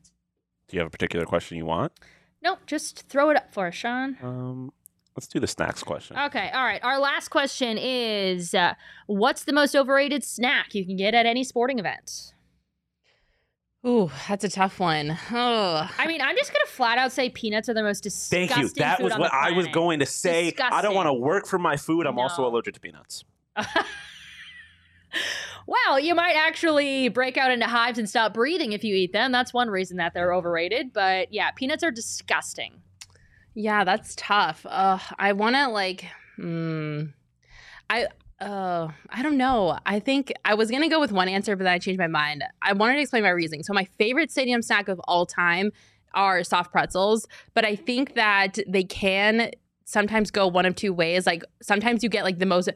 [0.68, 1.92] Do you have a particular question you want?
[2.42, 4.16] Nope, just throw it up for us, Sean.
[4.22, 4.72] Um,
[5.16, 6.16] Let's do the snacks question.
[6.16, 6.82] Okay, all right.
[6.82, 8.74] Our last question is uh,
[9.06, 12.32] What's the most overrated snack you can get at any sporting event?
[13.84, 15.18] Ooh, that's a tough one.
[15.32, 18.48] Oh, I mean, I'm just going to flat out say peanuts are the most disgusting
[18.48, 18.68] Thank you.
[18.76, 20.54] That food was what I was going to say.
[20.60, 22.06] I don't want to work for my food.
[22.06, 23.24] I'm also allergic to peanuts.
[25.66, 29.30] Well, you might actually break out into hives and stop breathing if you eat them.
[29.30, 30.92] That's one reason that they're overrated.
[30.92, 32.82] But yeah, peanuts are disgusting.
[33.54, 34.66] yeah, that's tough.
[34.68, 36.06] Uh, I want to like,
[36.36, 37.04] hmm,
[37.88, 38.08] I.
[38.42, 39.78] Uh, I don't know.
[39.86, 42.42] I think I was gonna go with one answer, but then I changed my mind.
[42.60, 43.62] I wanted to explain my reasoning.
[43.62, 45.70] So my favorite stadium snack of all time
[46.14, 49.52] are soft pretzels, but I think that they can
[49.84, 51.24] sometimes go one of two ways.
[51.24, 52.68] Like sometimes you get like the most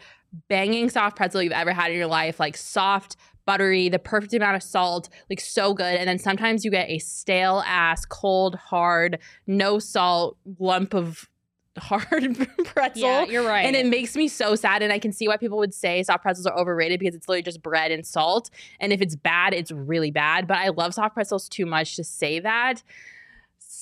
[0.48, 4.54] banging soft pretzel you've ever had in your life, like soft, buttery, the perfect amount
[4.54, 5.96] of salt, like so good.
[5.96, 11.28] And then sometimes you get a stale ass, cold, hard, no salt lump of
[11.80, 13.02] hard pretzel.
[13.02, 13.66] Yeah, you're right.
[13.66, 14.82] And it makes me so sad.
[14.82, 17.42] And I can see why people would say soft pretzels are overrated because it's literally
[17.42, 18.50] just bread and salt.
[18.80, 20.46] And if it's bad, it's really bad.
[20.46, 22.82] But I love soft pretzels too much to say that.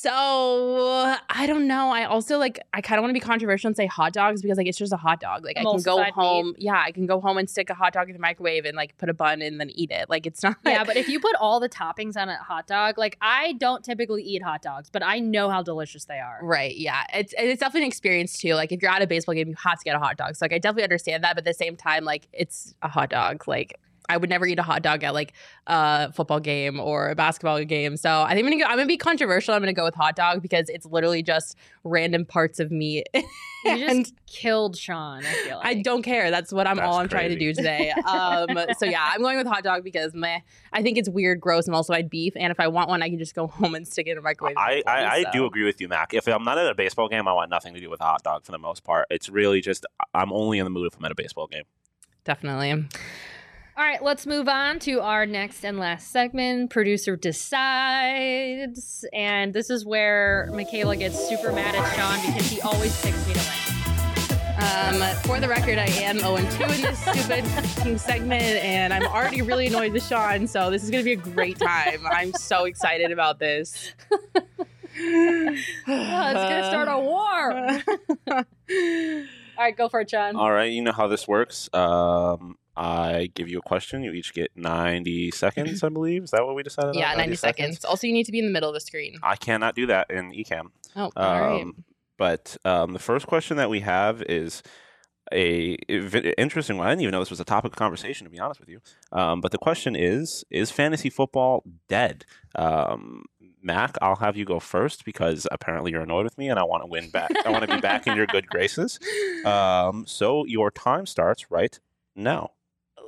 [0.04, 1.88] So I don't know.
[1.90, 4.58] I also like I kind of want to be controversial and say hot dogs because
[4.58, 5.46] like it's just a hot dog.
[5.46, 6.12] Like I can go Emulsified meat.
[6.14, 6.54] home.
[6.58, 8.98] Yeah, I can go home and stick a hot dog in the microwave and like
[8.98, 10.10] put a bun and then eat it.
[10.10, 12.98] Like it's not yeah, but if you put all the toppings on a hot dog,
[12.98, 16.38] like I don't typically eat hot dogs, but I know how delicious they are.
[16.42, 16.76] Right.
[16.76, 17.04] Yeah.
[17.14, 18.52] It's it's definitely an experience too.
[18.56, 20.36] Like if you're at a baseball game, you have to get a hot dog.
[20.36, 23.08] So like I definitely understand that, but at the same time, like it's a hot
[23.08, 23.48] dog.
[23.48, 25.32] Like I would never eat a hot dog at like
[25.66, 27.96] a football game or a basketball game.
[27.96, 28.68] So I think I'm gonna go.
[28.68, 29.54] I'm gonna be controversial.
[29.54, 33.06] I'm gonna go with hot dog because it's literally just random parts of meat.
[33.66, 35.24] You just killed Sean.
[35.24, 36.30] I feel like I don't care.
[36.30, 37.94] That's what I'm That's all I'm trying to do today.
[38.06, 40.40] Um, so yeah, I'm going with hot dog because meh.
[40.70, 42.34] I think it's weird, gross, and also I'd beef.
[42.36, 44.20] And if I want one, I can just go home and stick it in a
[44.20, 44.56] microwave.
[44.58, 46.12] I, I, I So- do agree with you, Mac.
[46.12, 48.44] If I'm not at a baseball game, I want nothing to do with hot dog
[48.44, 49.06] for the most part.
[49.08, 51.64] It's really just I'm only in the mood if I'm at a baseball game.
[52.24, 52.84] Definitely.
[53.76, 56.70] All right, let's move on to our next and last segment.
[56.70, 59.04] Producer decides.
[59.12, 63.34] And this is where Makayla gets super mad at Sean because he always picks me
[63.34, 65.00] to win.
[65.02, 69.42] Um, for the record, I am 0 2 in this stupid segment, and I'm already
[69.42, 72.06] really annoyed with Sean, so this is going to be a great time.
[72.06, 73.92] I'm so excited about this.
[74.96, 77.82] Oh, it's going to start a war.
[79.58, 80.36] All right, go for it, Sean.
[80.36, 81.68] All right, you know how this works.
[81.72, 84.02] Um, I give you a question.
[84.02, 86.24] You each get 90 seconds, I believe.
[86.24, 86.90] Is that what we decided?
[86.90, 86.94] on?
[86.94, 87.84] yeah, 90 seconds.
[87.84, 89.16] Also, you need to be in the middle of the screen.
[89.22, 90.70] I cannot do that in Ecamm.
[90.96, 91.62] Oh, all right.
[91.62, 91.84] Um,
[92.16, 94.62] But um, the first question that we have is
[95.32, 96.86] a v- interesting one.
[96.86, 98.80] I didn't even know this was a topic of conversation, to be honest with you.
[99.10, 102.24] Um, but the question is: Is fantasy football dead?
[102.54, 103.24] Um,
[103.62, 106.82] Mac, I'll have you go first because apparently you're annoyed with me, and I want
[106.82, 107.30] to win back.
[107.46, 108.98] I want to be back in your good graces.
[109.44, 111.78] Um, so your time starts right
[112.16, 112.52] now.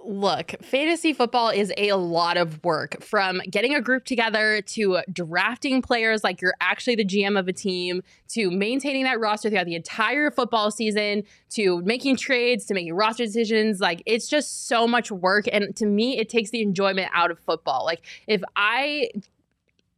[0.08, 5.82] Look, fantasy football is a lot of work from getting a group together to drafting
[5.82, 9.74] players like you're actually the GM of a team to maintaining that roster throughout the
[9.74, 13.80] entire football season to making trades to making roster decisions.
[13.80, 15.46] Like it's just so much work.
[15.50, 17.84] And to me, it takes the enjoyment out of football.
[17.84, 19.10] Like if I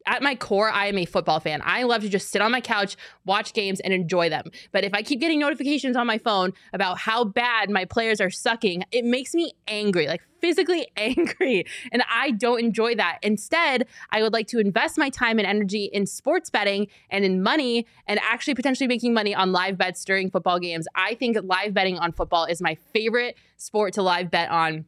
[0.05, 1.61] at my core, I am a football fan.
[1.63, 2.95] I love to just sit on my couch,
[3.25, 4.45] watch games, and enjoy them.
[4.71, 8.29] But if I keep getting notifications on my phone about how bad my players are
[8.29, 11.65] sucking, it makes me angry, like physically angry.
[11.91, 13.19] And I don't enjoy that.
[13.21, 17.43] Instead, I would like to invest my time and energy in sports betting and in
[17.43, 20.87] money and actually potentially making money on live bets during football games.
[20.95, 24.85] I think live betting on football is my favorite sport to live bet on.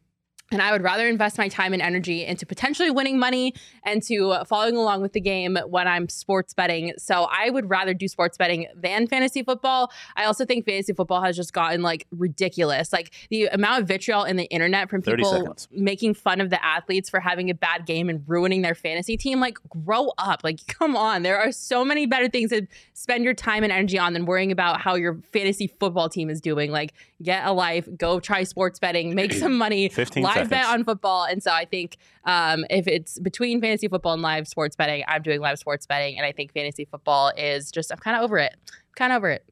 [0.52, 4.44] And I would rather invest my time and energy into potentially winning money and to
[4.46, 6.92] following along with the game when I'm sports betting.
[6.98, 9.92] So I would rather do sports betting than fantasy football.
[10.16, 12.92] I also think fantasy football has just gotten like ridiculous.
[12.92, 17.08] Like the amount of vitriol in the internet from people making fun of the athletes
[17.10, 19.40] for having a bad game and ruining their fantasy team.
[19.40, 20.44] Like, grow up.
[20.44, 21.22] Like, come on.
[21.22, 24.52] There are so many better things to spend your time and energy on than worrying
[24.52, 26.70] about how your fantasy football team is doing.
[26.70, 26.92] Like,
[27.22, 31.24] get a life, go try sports betting, make some money, 15 live bet on football.
[31.24, 35.22] And so I think um, if it's between fantasy football and live sports betting, I'm
[35.22, 36.16] doing live sports betting.
[36.16, 38.54] And I think fantasy football is just, I'm kind of over it.
[38.96, 39.44] Kind of over it.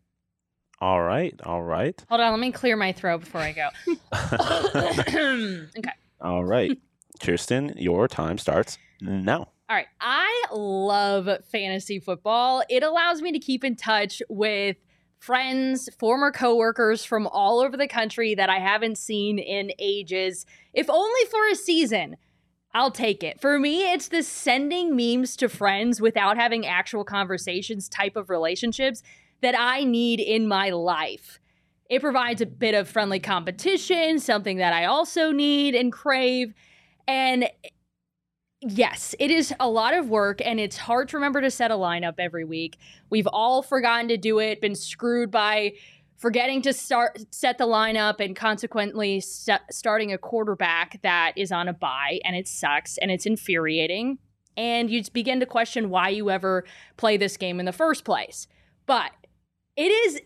[0.82, 3.68] All right, all right, Hold on, let me clear my throat before I go.
[5.78, 5.90] okay.
[6.22, 6.78] all right.
[7.20, 9.48] Chierstin, your time starts now.
[9.70, 9.86] All right.
[10.00, 12.64] I love fantasy football.
[12.68, 14.76] It allows me to keep in touch with
[15.20, 20.88] friends, former coworkers from all over the country that I haven't seen in ages, if
[20.88, 22.16] only for a season.
[22.72, 23.40] I'll take it.
[23.40, 29.02] For me, it's the sending memes to friends without having actual conversations type of relationships
[29.42, 31.38] that I need in my life.
[31.90, 36.54] It provides a bit of friendly competition, something that I also need and crave.
[37.08, 37.48] And
[38.60, 41.74] yes, it is a lot of work and it's hard to remember to set a
[41.74, 42.78] lineup every week.
[43.08, 45.72] We've all forgotten to do it, been screwed by
[46.16, 51.66] forgetting to start set the lineup and consequently st- starting a quarterback that is on
[51.66, 54.18] a bye and it sucks and it's infuriating
[54.56, 56.64] and you begin to question why you ever
[56.98, 58.46] play this game in the first place.
[58.84, 59.12] But
[59.76, 60.20] it is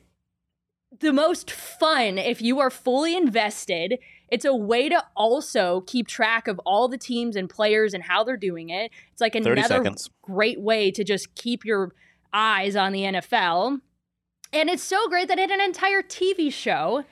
[0.98, 3.98] the most fun if you are fully invested.
[4.28, 8.24] It's a way to also keep track of all the teams and players and how
[8.24, 8.90] they're doing it.
[9.12, 9.84] It's like another
[10.22, 11.92] great way to just keep your
[12.32, 13.80] eyes on the NFL.
[14.52, 17.04] And it's so great that it had an entire TV show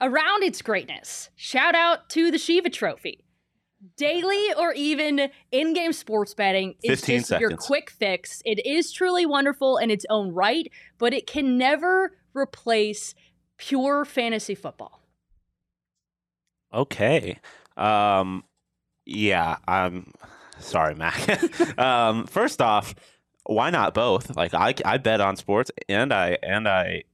[0.00, 1.30] around its greatness.
[1.36, 3.24] Shout out to the Shiva Trophy.
[3.96, 8.42] Daily or even in-game sports betting is 15 just your quick fix.
[8.44, 13.14] It is truly wonderful in its own right, but it can never replace
[13.58, 15.05] pure fantasy football.
[16.76, 17.38] Okay.
[17.76, 18.44] Um,
[19.04, 20.12] yeah, I'm
[20.60, 21.78] sorry, Mac.
[21.78, 22.94] um, first off,
[23.44, 24.36] why not both?
[24.36, 27.04] Like I, I bet on sports and I and I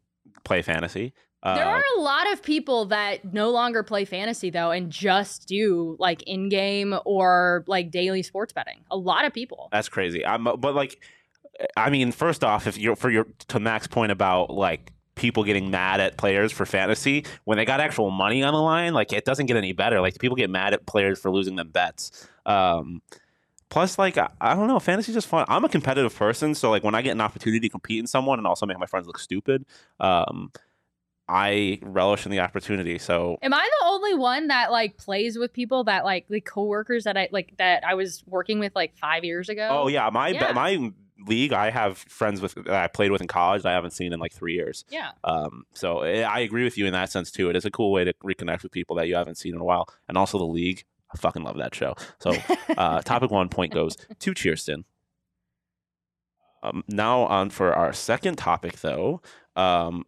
[0.44, 1.12] play fantasy.
[1.42, 5.48] Uh, There are a lot of people that no longer play fantasy though and just
[5.48, 8.84] do like in-game or like daily sports betting.
[8.90, 9.68] A lot of people.
[9.72, 10.24] That's crazy.
[10.24, 11.02] I'm, but like,
[11.76, 15.70] I mean, first off, if you're for your to Mac's point about like people getting
[15.70, 19.24] mad at players for fantasy when they got actual money on the line, like it
[19.24, 20.00] doesn't get any better.
[20.00, 22.28] Like people get mad at players for losing them bets.
[22.46, 23.02] Um,
[23.68, 25.44] plus, like I, I don't know, fantasy's just fun.
[25.48, 28.38] I'm a competitive person, so like when I get an opportunity to compete in someone
[28.38, 29.64] and also make my friends look stupid,
[30.00, 30.50] um,
[31.28, 32.98] I relish in the opportunity.
[32.98, 37.04] So Am I the only one that like plays with people that like the coworkers
[37.04, 39.68] that I like that I was working with like 5 years ago?
[39.70, 40.52] Oh yeah, my Yeah.
[40.52, 40.90] my
[41.26, 41.52] league.
[41.52, 43.62] I have friends with that I played with in college.
[43.62, 44.84] That I haven't seen in like three years.
[44.90, 45.10] Yeah.
[45.24, 47.50] Um, so eh, I agree with you in that sense too.
[47.50, 49.64] It is a cool way to reconnect with people that you haven't seen in a
[49.64, 50.84] while, and also the league.
[51.14, 51.94] I fucking love that show.
[52.20, 52.34] So
[52.76, 54.84] uh, topic one point goes to Chierstin.
[56.62, 59.20] Um, now on for our second topic though.
[59.56, 60.06] Um,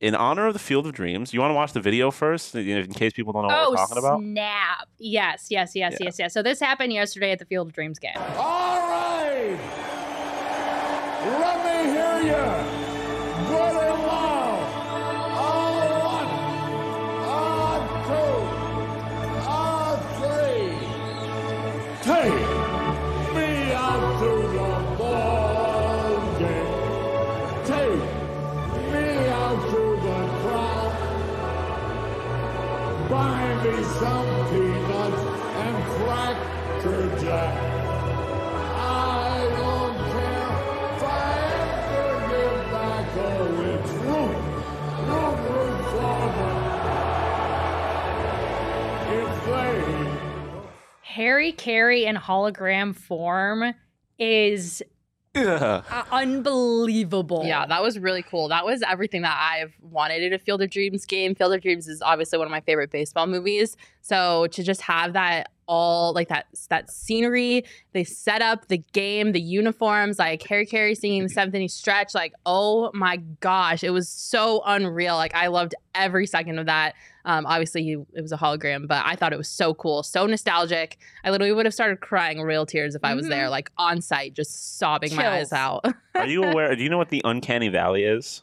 [0.00, 2.66] in honor of the Field of Dreams, you want to watch the video first, in
[2.66, 4.20] in case people don't know what oh, we're talking about.
[4.20, 4.88] snap.
[4.98, 6.06] Yes, yes, yes, Yeah.
[6.06, 6.32] yes, yes.
[6.32, 8.16] So this happened yesterday at the Field of Dreams game.
[8.16, 9.58] All right.
[11.22, 13.46] Let me hear you.
[13.46, 13.89] Good
[51.58, 53.74] Harry Caray in hologram form
[54.18, 54.82] is
[55.34, 57.44] uh, unbelievable.
[57.44, 58.48] Yeah, that was really cool.
[58.48, 61.34] That was everything that I've wanted in a Field of Dreams game.
[61.34, 63.76] Field of Dreams is obviously one of my favorite baseball movies.
[64.00, 69.32] So to just have that all like that that scenery, they set up the game,
[69.32, 73.90] the uniforms, like Harry Caray singing the seventh inning stretch, like oh my gosh, it
[73.90, 75.14] was so unreal.
[75.14, 76.94] Like I loved every second of that.
[77.24, 80.26] Um, obviously he, it was a hologram, but I thought it was so cool, so
[80.26, 80.98] nostalgic.
[81.24, 84.34] I literally would have started crying real tears if I was there, like on site,
[84.34, 85.84] just sobbing my eyes out.
[86.14, 86.74] Are you aware?
[86.74, 88.42] Do you know what the uncanny valley is?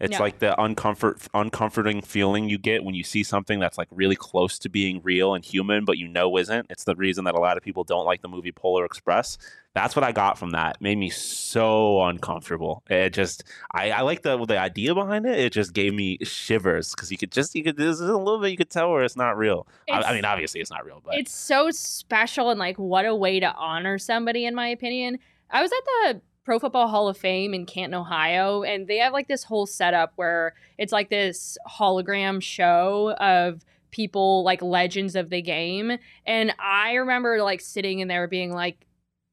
[0.00, 0.24] It's No.
[0.24, 4.58] like the uncomfort, uncomforting feeling you get when you see something that's like really close
[4.60, 6.66] to being real and human, but you know isn't.
[6.70, 9.36] It's the reason that a lot of people don't like the movie Polar Express.
[9.72, 10.76] That's what I got from that.
[10.76, 12.82] It made me so uncomfortable.
[12.90, 15.38] It just, I, I like the the idea behind it.
[15.38, 18.50] It just gave me shivers because you could just, you could, there's a little bit
[18.50, 19.68] you could tell where it's not real.
[19.88, 23.14] I, I mean, obviously it's not real, but It's so special and like what a
[23.14, 25.18] way to honor somebody in my opinion.
[25.50, 29.12] I was at the Pro Football Hall of Fame in Canton, Ohio, and they have
[29.12, 35.30] like this whole setup where it's like this hologram show of people like legends of
[35.30, 35.96] the game.
[36.26, 38.86] And I remember like sitting in there being like,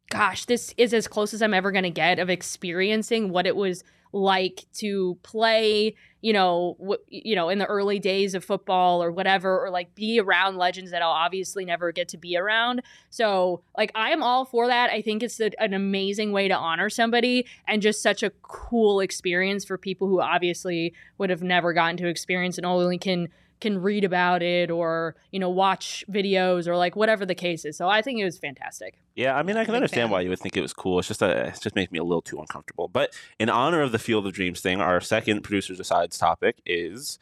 [0.10, 3.56] gosh, this is as close as I'm ever going to get of experiencing what it
[3.56, 3.84] was
[4.14, 9.12] like to play, you know, w- you know, in the early days of football or
[9.12, 12.82] whatever, or like be around legends that I'll obviously never get to be around.
[13.10, 14.90] So, like, I am all for that.
[14.92, 19.02] I think it's a, an amazing way to honor somebody and just such a cool
[19.02, 23.28] experience for people who obviously would have never gotten to experience and only can
[23.60, 27.78] can read about it or you know watch videos or like whatever the case is.
[27.78, 29.00] So I think it was fantastic.
[29.16, 30.12] Yeah, I mean, I can Big understand fan.
[30.12, 31.00] why you would think it was cool.
[31.00, 32.88] It's just a, it just makes me a little too uncomfortable.
[32.88, 37.18] But in honor of the Field of Dreams thing, our second producers decides topic is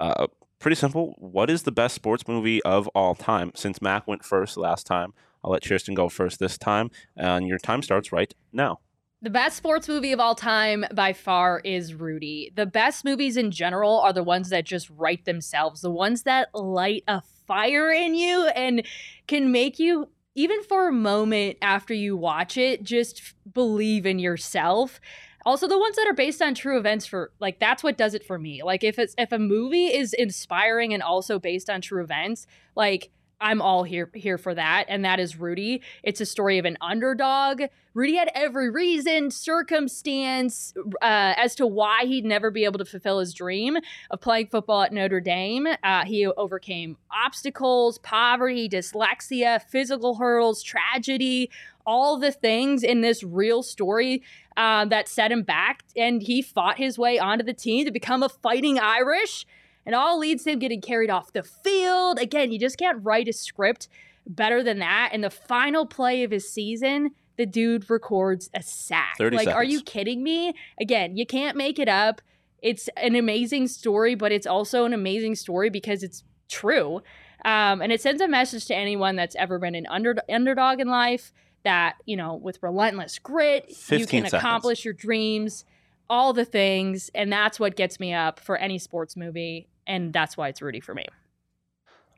[0.00, 0.28] uh,
[0.58, 1.14] pretty simple.
[1.18, 3.52] What is the best sports movie of all time?
[3.54, 5.12] Since Mac went first last time,
[5.44, 8.80] I'll let Chierstin go first this time, and your time starts right now.
[9.24, 12.52] The best sports movie of all time by far is Rudy.
[12.54, 16.54] The best movies in general are the ones that just write themselves, the ones that
[16.54, 18.86] light a fire in you and
[19.26, 25.00] can make you, even for a moment after you watch it, just believe in yourself.
[25.46, 28.26] Also, the ones that are based on true events for like that's what does it
[28.26, 28.62] for me.
[28.62, 32.46] Like if it's if a movie is inspiring and also based on true events,
[32.76, 33.10] like
[33.40, 35.82] I'm all here here for that, and that is Rudy.
[36.02, 37.62] It's a story of an underdog.
[37.94, 43.20] Rudy had every reason, circumstance uh, as to why he'd never be able to fulfill
[43.20, 43.76] his dream
[44.10, 45.68] of playing football at Notre Dame.
[45.82, 51.50] Uh, he overcame obstacles, poverty, dyslexia, physical hurdles, tragedy,
[51.86, 54.22] all the things in this real story
[54.56, 58.22] uh, that set him back, and he fought his way onto the team to become
[58.22, 59.46] a fighting Irish
[59.86, 62.18] and all leads to him getting carried off the field.
[62.18, 63.88] Again, you just can't write a script
[64.26, 65.10] better than that.
[65.12, 69.16] And the final play of his season, the dude records a sack.
[69.18, 70.54] 30 like, are you kidding me?
[70.80, 72.20] Again, you can't make it up.
[72.62, 77.02] It's an amazing story, but it's also an amazing story because it's true.
[77.44, 80.88] Um, and it sends a message to anyone that's ever been an under- underdog in
[80.88, 81.32] life
[81.64, 84.32] that, you know, with relentless grit, you can seconds.
[84.32, 85.64] accomplish your dreams,
[86.08, 87.10] all the things.
[87.14, 89.68] And that's what gets me up for any sports movie.
[89.86, 91.06] And that's why it's Rudy for me.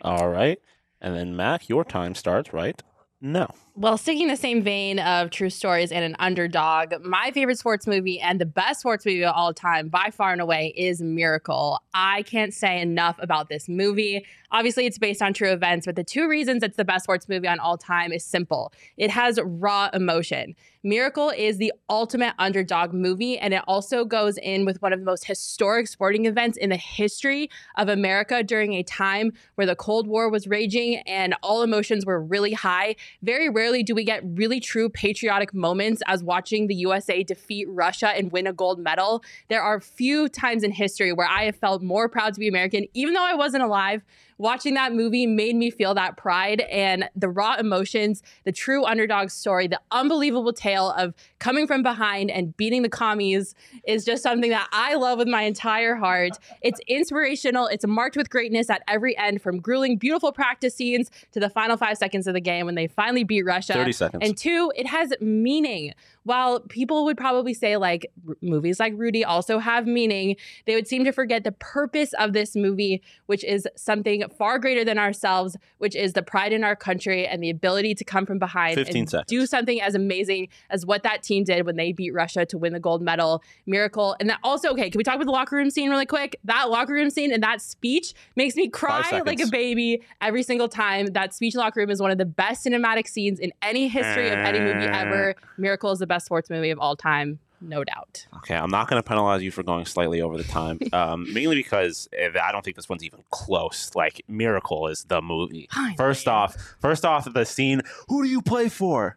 [0.03, 0.61] All right,
[1.01, 2.81] and then Mac, your time starts right
[3.21, 3.55] now.
[3.79, 8.19] Well, sticking the same vein of true stories and an underdog, my favorite sports movie
[8.19, 11.79] and the best sports movie of all time, by far and away, is Miracle.
[11.93, 14.25] I can't say enough about this movie.
[14.51, 17.49] Obviously, it's based on true events, but the two reasons it's the best sports movie
[17.49, 18.73] on all time is simple.
[18.97, 20.55] It has raw emotion.
[20.83, 25.05] Miracle is the ultimate underdog movie, and it also goes in with one of the
[25.05, 30.07] most historic sporting events in the history of America during a time where the Cold
[30.07, 32.95] War was raging and all emotions were really high.
[33.21, 38.09] Very rarely do we get really true patriotic moments as watching the USA defeat Russia
[38.09, 39.23] and win a gold medal.
[39.49, 42.87] There are few times in history where I have felt more proud to be American,
[42.95, 44.03] even though I wasn't alive.
[44.39, 49.31] Watching that movie made me feel that pride and the raw emotions, the true underdog
[49.31, 53.55] story, the unbelievable tale of coming from behind and beating the commies
[53.87, 56.33] is just something that I love with my entire heart.
[56.61, 61.41] It's inspirational, it's marked with greatness at every end, from grueling, beautiful practice scenes to
[61.41, 63.73] the final five seconds of the game when they finally beat Russia.
[63.73, 64.23] 30 seconds.
[64.23, 65.93] And two, it has meaning.
[66.25, 70.89] While people would probably say, like, r- movies like Rudy also have meaning, they would
[70.89, 75.57] seem to forget the purpose of this movie, which is something far greater than ourselves,
[75.79, 78.97] which is the pride in our country and the ability to come from behind 15
[78.97, 79.29] and seconds.
[79.29, 82.73] do something as amazing as what that team did when they beat Russia to win
[82.73, 83.43] the gold medal.
[83.67, 84.17] Miracle.
[84.21, 86.37] And that also, okay, can we talk about the locker room scene really quick?
[86.45, 90.69] That locker room scene and that speech makes me cry like a baby every single
[90.69, 91.07] time.
[91.07, 94.39] That speech locker room is one of the best cinematic scenes in any history of
[94.39, 95.31] any movie ever.
[95.31, 95.35] Eh.
[95.59, 98.27] Miracle is the best sports movie of all time, no doubt.
[98.39, 101.57] Okay, I'm not going to penalize you for going slightly over the time, um, mainly
[101.57, 103.91] because eh, I don't think this one's even close.
[103.95, 105.69] Like, Miracle is the movie.
[105.97, 107.83] First off, first off, the scene.
[108.09, 109.17] Who do you play for?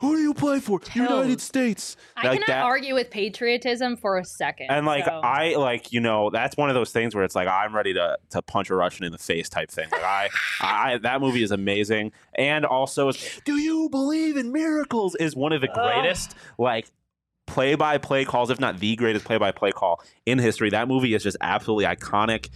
[0.00, 0.78] Who do you play for?
[0.94, 1.96] United States.
[2.18, 4.66] I Like cannot that- argue with patriotism for a second.
[4.70, 7.48] And like so- I like you know that's one of those things where it's like
[7.48, 9.88] I'm ready to to punch a Russian in the face type thing.
[9.90, 10.28] Like I,
[10.60, 13.10] I that movie is amazing, and also
[13.46, 16.88] do you believe in miracles is one of the greatest like
[17.46, 20.70] play by play calls, if not the greatest play by play call in history.
[20.70, 22.48] That movie is just absolutely iconic.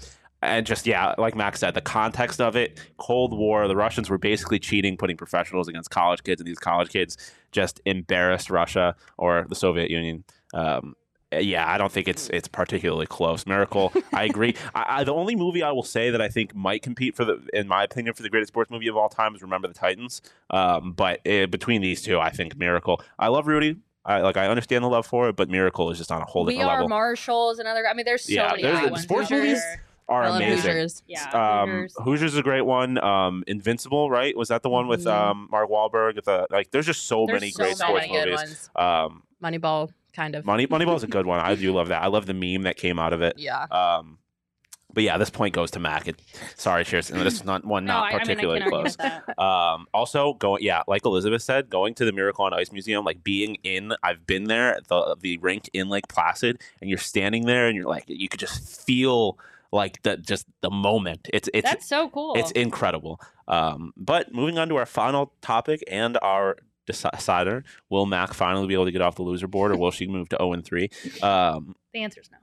[0.43, 4.19] And just yeah, like Max said, the context of it, Cold War, the Russians were
[4.19, 7.17] basically cheating, putting professionals against college kids, and these college kids
[7.53, 10.25] just embarrassed Russia or the Soviet Union.
[10.55, 10.95] Um,
[11.33, 13.47] yeah, I don't think it's it's particularly close.
[13.47, 14.57] Miracle, I agree.
[14.75, 17.47] I, I, the only movie I will say that I think might compete for the,
[17.53, 20.23] in my opinion, for the greatest sports movie of all time is Remember the Titans.
[20.51, 23.01] Um, but uh, between these two, I think Miracle.
[23.19, 23.77] I love Rudy.
[24.05, 24.37] I like.
[24.37, 26.71] I understand the love for it, but Miracle is just on a whole we different
[26.71, 26.89] are level.
[26.89, 27.87] Marshalls and other.
[27.89, 29.03] I mean, there's so Yeah, many there's- good ones.
[29.05, 29.63] sports movies
[30.09, 30.57] are I amazing.
[30.73, 31.03] Hoosiers.
[31.07, 31.29] Yeah,
[31.63, 31.95] Um, Hoosiers.
[32.05, 32.99] Hoosiers is a great one.
[32.99, 34.37] Um, Invincible, right?
[34.37, 35.13] Was that the one with Mhm.
[35.13, 36.25] um, Mark Wahlberg?
[36.25, 38.39] The, like, there's just so There's many so great So sports many good movies.
[38.41, 38.71] ones.
[38.75, 40.45] Um, Moneyball, kind of.
[40.47, 41.39] Money Moneyball is a good one.
[41.41, 42.03] I do love that.
[42.03, 43.39] I love the meme that came out of it.
[43.39, 43.67] Yeah.
[44.93, 46.09] But yeah, this point goes to Mac.
[46.09, 46.21] It,
[46.57, 47.09] sorry, Cheers.
[47.09, 48.97] This is not one no, not I, I mean, I particularly close.
[49.39, 53.25] Um, also, going yeah, like Elizabeth said, going to the Miracle on Ice Museum, like
[53.25, 57.47] being in, I've been there at the the rink in Lake Placid, and you're standing
[57.47, 59.39] there, and you're like, you could just feel
[59.73, 61.29] like the just the moment.
[61.33, 62.35] It's it's That's so cool.
[62.37, 63.21] it's incredible.
[63.49, 68.75] Um, but moving on to our final topic and our decider, will Mac finally be
[68.75, 70.91] able to get off the loser board, or will she move to zero and three?
[71.23, 72.39] Um, the is no.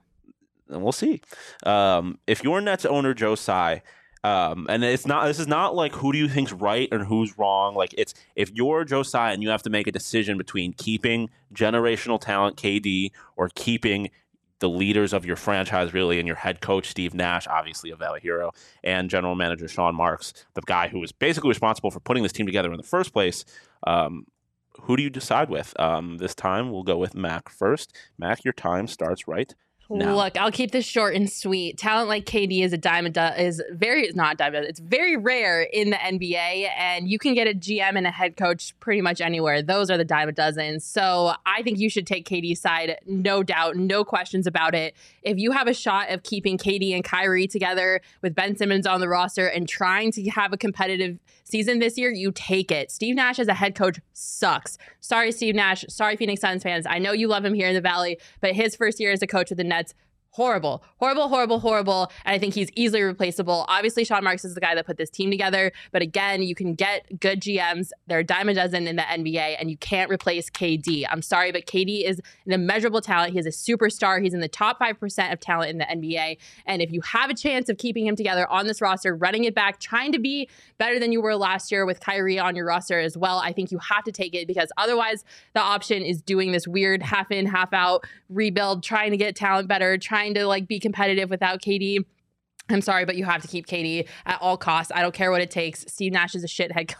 [0.68, 1.20] And we'll see.
[1.64, 3.82] Um, if your Nets owner Joe Tsai,
[4.24, 7.38] um, and it's not this is not like who do you think's right and who's
[7.38, 7.74] wrong.
[7.74, 11.30] Like it's if you're Joe Tsai and you have to make a decision between keeping
[11.54, 14.10] generational talent KD or keeping
[14.60, 18.20] the leaders of your franchise really and your head coach Steve Nash, obviously a Valley
[18.20, 18.50] hero,
[18.82, 22.46] and general manager Sean Marks, the guy who was basically responsible for putting this team
[22.46, 23.44] together in the first place.
[23.86, 24.26] Um,
[24.82, 25.78] who do you decide with?
[25.78, 27.94] Um, this time we'll go with Mac first.
[28.18, 29.54] Mac, your time starts right
[29.96, 30.14] now.
[30.16, 31.78] Look, I'll keep this short and sweet.
[31.78, 32.88] Talent like KD is a do-
[33.42, 37.46] is very it's not a- It's very rare in the NBA, and you can get
[37.48, 39.62] a GM and a head coach pretty much anywhere.
[39.62, 40.80] Those are the dime a dozen.
[40.80, 44.94] So I think you should take KD's side, no doubt, no questions about it.
[45.22, 49.00] If you have a shot of keeping KD and Kyrie together with Ben Simmons on
[49.00, 52.90] the roster and trying to have a competitive season this year, you take it.
[52.90, 54.76] Steve Nash as a head coach sucks.
[55.00, 55.82] Sorry, Steve Nash.
[55.88, 56.84] Sorry, Phoenix Suns fans.
[56.86, 59.26] I know you love him here in the Valley, but his first year as a
[59.26, 59.94] coach with the Nets, that's
[60.30, 62.12] horrible, horrible, horrible, horrible.
[62.24, 63.64] And I think he's easily replaceable.
[63.68, 65.72] Obviously, Sean Marks is the guy that put this team together.
[65.90, 67.90] But again, you can get good GMs.
[68.06, 71.04] They're a dime a dozen in the NBA, and you can't replace KD.
[71.10, 73.32] I'm sorry, but KD is an immeasurable talent.
[73.32, 74.22] He is a superstar.
[74.22, 76.38] He's in the top 5% of talent in the NBA.
[76.66, 79.54] And if you have a chance of keeping him together on this roster, running it
[79.54, 80.48] back, trying to be
[80.78, 83.72] better than you were last year with Kyrie on your roster as well, I think
[83.72, 85.24] you have to take it because otherwise
[85.54, 89.66] the option is doing this weird half in, half out rebuild, trying to get talent
[89.68, 92.04] better, trying to like be competitive without KD.
[92.70, 94.92] I'm sorry, but you have to keep KD at all costs.
[94.94, 95.86] I don't care what it takes.
[95.88, 96.88] Steve Nash is a shit head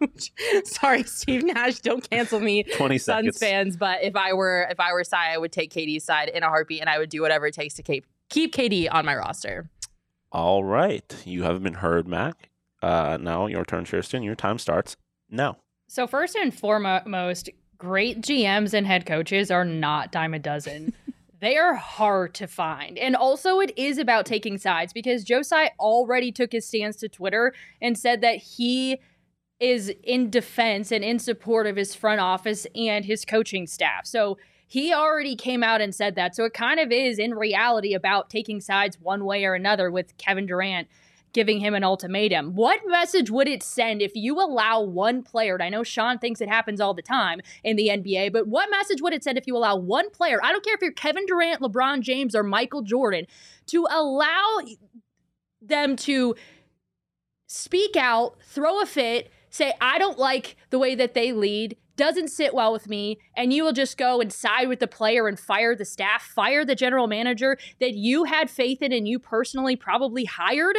[0.00, 0.32] coach.
[0.64, 2.62] sorry, Steve Nash, don't cancel me.
[2.76, 6.04] 20 Suns fans, but if I were if I were Tsai, I would take KD's
[6.04, 8.88] side in a heartbeat and I would do whatever it takes to keep keep KD
[8.92, 9.68] on my roster.
[10.30, 11.16] All right.
[11.24, 12.50] You haven't been heard, Mac.
[12.82, 14.24] Uh, now your turn, Chierstin.
[14.24, 14.96] Your time starts
[15.30, 15.56] now.
[15.88, 17.48] So first and foremost,
[17.78, 20.92] great GMs and head coaches are not dime a dozen.
[21.40, 22.98] they are hard to find.
[22.98, 27.08] And also it is about taking sides because Joe Tsai already took his stance to
[27.08, 28.98] Twitter and said that he
[29.58, 34.06] is in defense and in support of his front office and his coaching staff.
[34.06, 36.34] So he already came out and said that.
[36.34, 40.16] So it kind of is in reality about taking sides one way or another with
[40.18, 40.88] Kevin Durant
[41.36, 42.54] giving him an ultimatum.
[42.54, 46.40] What message would it send if you allow one player, and I know Sean thinks
[46.40, 49.46] it happens all the time in the NBA, but what message would it send if
[49.46, 52.80] you allow one player, I don't care if you're Kevin Durant, LeBron James, or Michael
[52.80, 53.26] Jordan,
[53.66, 54.60] to allow
[55.60, 56.34] them to
[57.46, 62.28] speak out, throw a fit, say, I don't like the way that they lead, doesn't
[62.28, 65.38] sit well with me, and you will just go and side with the player and
[65.38, 69.76] fire the staff, fire the general manager that you had faith in and you personally
[69.76, 70.76] probably hired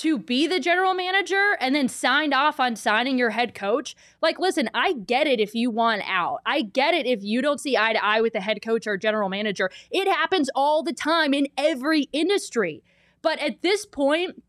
[0.00, 3.94] to be the general manager and then signed off on signing your head coach.
[4.22, 6.38] Like, listen, I get it if you want out.
[6.46, 8.96] I get it if you don't see eye to eye with the head coach or
[8.96, 9.70] general manager.
[9.90, 12.82] It happens all the time in every industry.
[13.20, 14.42] But at this point,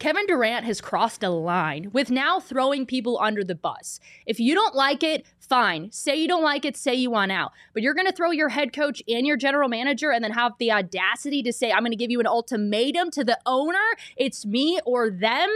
[0.00, 4.00] Kevin Durant has crossed a line with now throwing people under the bus.
[4.24, 5.92] If you don't like it, fine.
[5.92, 7.52] Say you don't like it, say you want out.
[7.74, 10.52] But you're going to throw your head coach and your general manager and then have
[10.58, 13.76] the audacity to say, I'm going to give you an ultimatum to the owner.
[14.16, 15.50] It's me or them.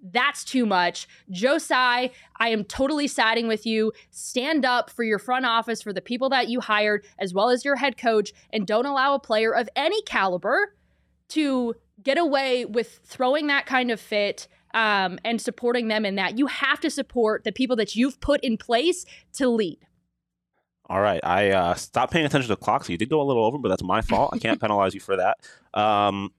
[0.00, 1.08] That's too much.
[1.28, 3.92] Joe Tsai, I am totally siding with you.
[4.12, 7.64] Stand up for your front office, for the people that you hired, as well as
[7.64, 10.76] your head coach, and don't allow a player of any caliber
[11.30, 16.38] to get away with throwing that kind of fit um, and supporting them in that.
[16.38, 19.78] You have to support the people that you've put in place to lead.
[20.88, 21.20] All right.
[21.22, 23.58] I uh, stopped paying attention to the clock, so you did go a little over,
[23.58, 24.30] but that's my fault.
[24.32, 25.38] I can't penalize you for that.
[25.72, 26.32] Um,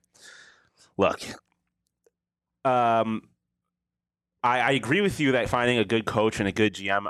[0.96, 1.22] look,
[2.64, 3.22] um,
[4.42, 7.06] I, I agree with you that finding a good coach and a good GM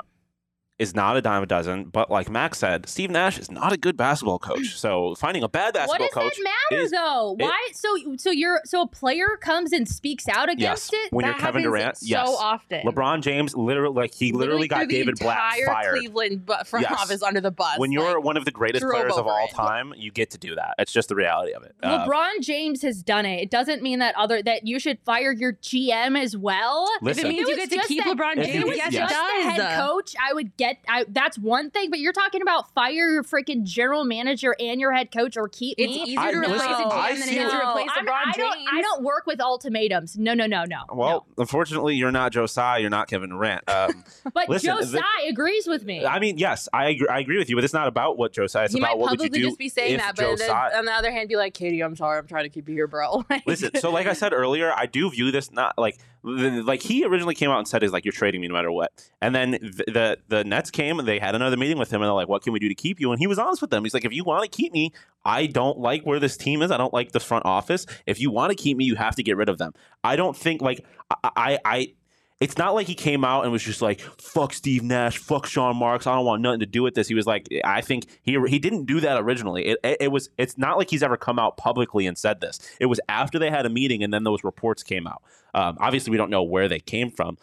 [0.83, 1.85] is not a dime a dozen.
[1.85, 4.75] But like Max said, Steve Nash is not a good basketball coach.
[4.77, 6.15] So finding a bad basketball coach.
[6.15, 7.35] What does coach that matter is- though?
[7.39, 7.69] it- Why?
[7.73, 11.11] So so you're so a player comes and speaks out yes, against it.
[11.11, 12.35] when you're That Kevin happens Durant, so yes.
[12.39, 12.81] often.
[12.85, 15.97] LeBron James literally like he literally, got David Blatt entire fired.
[15.97, 16.99] Cleveland bu- front Yes.
[17.01, 17.77] office under the bus.
[17.79, 19.55] when you're like, one of the greatest players of all it.
[19.55, 20.75] time, you get to do that.
[20.79, 21.75] It's just the reality of it.
[21.81, 23.41] Uh, LeBron James has done it.
[23.41, 26.89] It doesn't mean that other that you should fire your GM as well.
[27.01, 27.25] Listen.
[27.25, 29.09] if it means you get to keep the- LeBron James, you- yes, yes.
[29.11, 29.57] it Just the does.
[29.67, 33.09] head coach, I would get get I, that's one thing, but you're talking about fire
[33.09, 36.03] your freaking general manager and your head coach or keep It's me.
[36.03, 38.05] easier I- to replace a GM I than it see is to what- replace I'm-
[38.05, 38.37] LeBron I James.
[38.37, 40.17] don't, I don't work with ultimatums.
[40.17, 40.83] No, no, no, no.
[40.91, 42.77] Well, unfortunately, you're not Joe Tsai.
[42.79, 43.63] You're not Kevin Durant.
[43.73, 44.03] Um.
[44.33, 46.05] But listen, the- Joe Tsai agrees with me.
[46.05, 48.47] I mean, yes, I agree, I agree with you, but it's not about what Joe
[48.47, 48.65] Tsai.
[48.65, 50.49] It's he about might what would you do just be saying if that, but then
[50.51, 52.87] on the other hand, be like, KD, I'm sorry, I'm trying to keep you here,
[52.87, 53.23] bro.
[53.45, 57.03] Listen, so like I said earlier, I do view this not like the, like he
[57.05, 59.51] originally came out and said is like you're trading me no matter what, and then
[59.51, 62.29] the, the the Nets came and they had another meeting with him and they're like,
[62.29, 63.11] what can we do to keep you?
[63.11, 63.83] And he was honest with them.
[63.83, 64.91] He's like, if you want to keep me,
[65.25, 66.71] I don't like where this team is.
[66.71, 67.85] I don't like the front office.
[68.05, 69.73] If you want to keep me, you have to get rid of them.
[70.03, 70.85] I don't think like
[71.23, 71.59] I I.
[71.65, 71.93] I
[72.39, 75.77] it's not like he came out and was just like "fuck Steve Nash, fuck Sean
[75.77, 76.07] Marks.
[76.07, 78.59] I don't want nothing to do with this." He was like, I think he he
[78.59, 79.65] didn't do that originally.
[79.67, 82.59] It, it, it was it's not like he's ever come out publicly and said this.
[82.79, 85.21] It was after they had a meeting and then those reports came out.
[85.53, 87.37] Um, obviously, we don't know where they came from.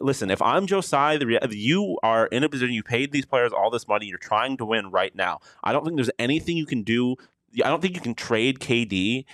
[0.00, 2.74] Listen, if I'm Joe Tsai, the you are in a position.
[2.74, 4.06] You paid these players all this money.
[4.06, 5.40] You're trying to win right now.
[5.62, 7.16] I don't think there's anything you can do.
[7.64, 9.24] I don't think you can trade KD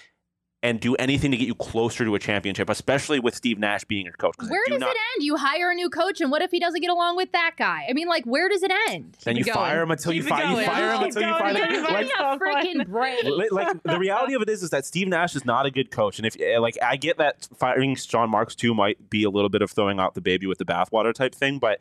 [0.63, 4.05] and do anything to get you closer to a championship, especially with Steve Nash being
[4.07, 4.35] your coach.
[4.39, 5.25] 'cause I where do does not- it end?
[5.25, 7.87] You hire a new coach, and what if he doesn't get along with that guy?
[7.89, 9.17] I mean, like, where does it end?
[9.23, 11.23] Then you Keep fire him until you Keep it fire you fire him Keep until
[11.23, 11.41] you going.
[11.41, 11.85] find him.
[11.85, 13.25] Like, a freaking break.
[13.53, 16.19] like the reality of it is, is that Steve Nash is not a good coach,
[16.19, 19.51] and if eh, like I get that firing Sean Marks too might be a little
[19.51, 21.81] bit of throwing out the baby with the bathwater type thing, but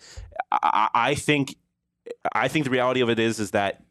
[0.51, 0.59] I,
[0.93, 1.55] I I think
[2.34, 3.82] I think the reality of it is is that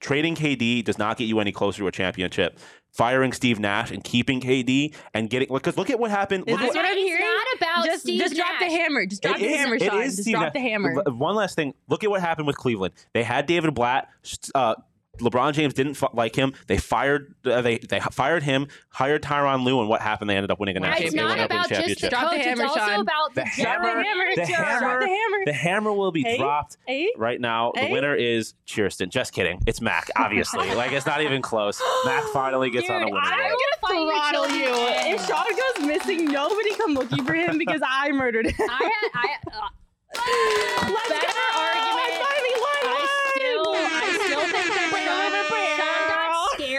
[0.00, 2.58] trading KD does not get you any closer to a championship.
[2.96, 6.44] Firing Steve Nash and keeping KD and getting because look at what happened.
[6.46, 7.22] Is Look this at what I'm hearing?
[7.22, 9.04] not about just Steve just drop the hammer.
[9.06, 10.00] Just drop It the is- hammer, it Sean.
[10.02, 10.52] is Just Steve drop Nash.
[10.54, 11.02] the hammer.
[11.08, 11.74] One last thing.
[11.88, 12.94] Look at what happened with Cleveland.
[13.12, 14.08] They had David Blatt.
[14.54, 14.76] Uh,
[15.18, 16.52] LeBron James didn't f- like him.
[16.66, 17.34] They fired.
[17.44, 18.68] Uh, they they fired him.
[18.90, 20.30] Hired Tyronn Lue, and what happened?
[20.30, 21.06] They ended up winning a national.
[21.06, 22.10] It's not ended up winning about just the championship.
[22.10, 22.44] The coach.
[22.44, 23.00] hammer, it's also Sean.
[23.00, 24.04] about the, The general hammer-
[24.36, 25.44] the hammer- the hammer.
[25.46, 26.38] The hammer will be Hey?
[26.38, 27.08] dropped Hey?
[27.16, 27.72] right now.
[27.74, 29.08] The winner is Chierstin.
[29.08, 29.60] Just kidding.
[29.66, 30.08] It's Mac.
[30.16, 31.80] Obviously, like it's not even close.
[32.04, 33.26] Mac finally gets on the Dude, winner.
[33.26, 35.14] I'm will fight your throttle you.
[35.14, 38.54] If Sean goes missing, nobody come looking for him because I murdered him.
[38.70, 39.68] I had, I, uh,
[40.16, 41.60] Let's better go.
[41.60, 42.22] argument.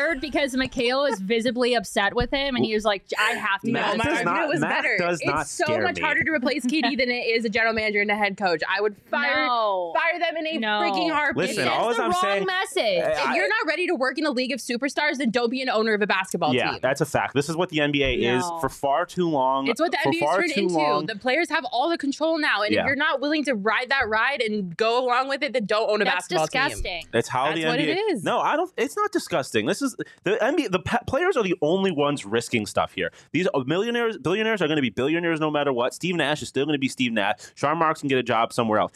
[0.07, 3.61] Got scared because Mikhail is visibly upset with him, and he was like, "I have
[3.61, 4.97] to." No, Matt get my does this not- argument was Matt better.
[4.97, 6.01] does not it's so scare much me.
[6.01, 8.61] harder to replace KD than it is a general manager and a head coach.
[8.67, 9.93] I would fire No.
[9.95, 10.67] fire them in a No.
[10.81, 11.49] freaking heartbeat.
[11.49, 13.03] Listen, it sends all the I'm wrong saying- message.
[13.03, 15.61] Uh, if you're not ready to work in a league of superstars, then don't be
[15.61, 16.73] an owner of a basketball yeah, team.
[16.75, 17.33] Yeah, that's a fact.
[17.33, 19.67] This is what the NBA is for far too long.
[19.67, 20.73] It's what the NBA NBA's far turned too into.
[20.75, 21.05] long.
[21.05, 22.81] The players have all the control now, and Yeah.
[22.81, 25.89] if you're not willing to ride that ride and go along with it, then don't
[25.89, 26.61] own a That's basketball team.
[26.61, 27.03] That's disgusting.
[27.11, 27.87] That's how That's the what NBA.
[27.89, 28.23] it is.
[28.23, 28.71] No, I don't.
[28.77, 29.65] It's not disgusting.
[29.65, 30.71] This is the NBA.
[30.71, 33.11] The players are the only ones risking stuff here.
[33.31, 35.93] These millionaires, billionaires are going to be billionaires no matter what.
[35.93, 37.39] Steve Nash is still going to be Steve Nash.
[37.55, 38.91] Sean Marks can get a job somewhere else.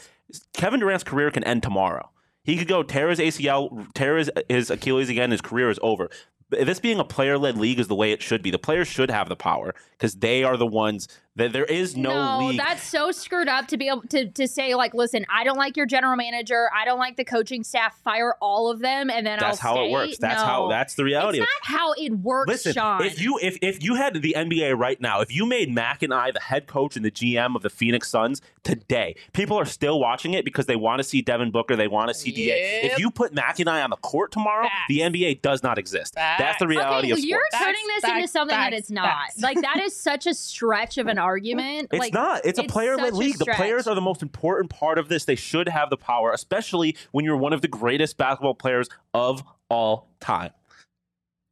[0.54, 2.10] Kevin Durant's career can end tomorrow.
[2.44, 5.32] He could go tear his ACL, tear his, his Achilles again.
[5.32, 6.10] His career is over.
[6.52, 8.52] This being a player-led league is the way it should be.
[8.52, 12.40] The players should have the power because they are the ones that there is no,
[12.40, 12.58] league.
[12.60, 15.78] that's so screwed up to be able to, to say like, listen, I don't like
[15.78, 19.40] your general manager, I don't like the coaching staff, fire all of them, and then
[19.40, 20.18] that's I'll how it works.
[20.18, 20.46] That's No.
[20.46, 20.68] how.
[20.68, 21.40] That's the reality.
[21.40, 23.04] It's not how it works, Listen, Sean.
[23.04, 26.14] if you if if you had the NBA right now, if you made Mac and
[26.14, 30.00] I the head coach and the GM of the Phoenix Suns today, people are still
[30.02, 32.82] watching it because they want to see Devin Booker, they want to see DA.
[32.84, 36.16] If you put Mac and I on the court tomorrow, the NBA does not exist.
[36.42, 39.06] That's the reality okay, of you're turning this Facts, into something that it's not.
[39.06, 39.42] facts.
[39.42, 41.90] Like that is such a stretch of an argument.
[41.92, 42.46] It's like, not.
[42.46, 43.38] It's, a player-led league.
[43.38, 45.26] The players are the most important part of this.
[45.26, 49.44] They should have the power, especially when you're one of the greatest basketball players of
[49.70, 50.52] all time.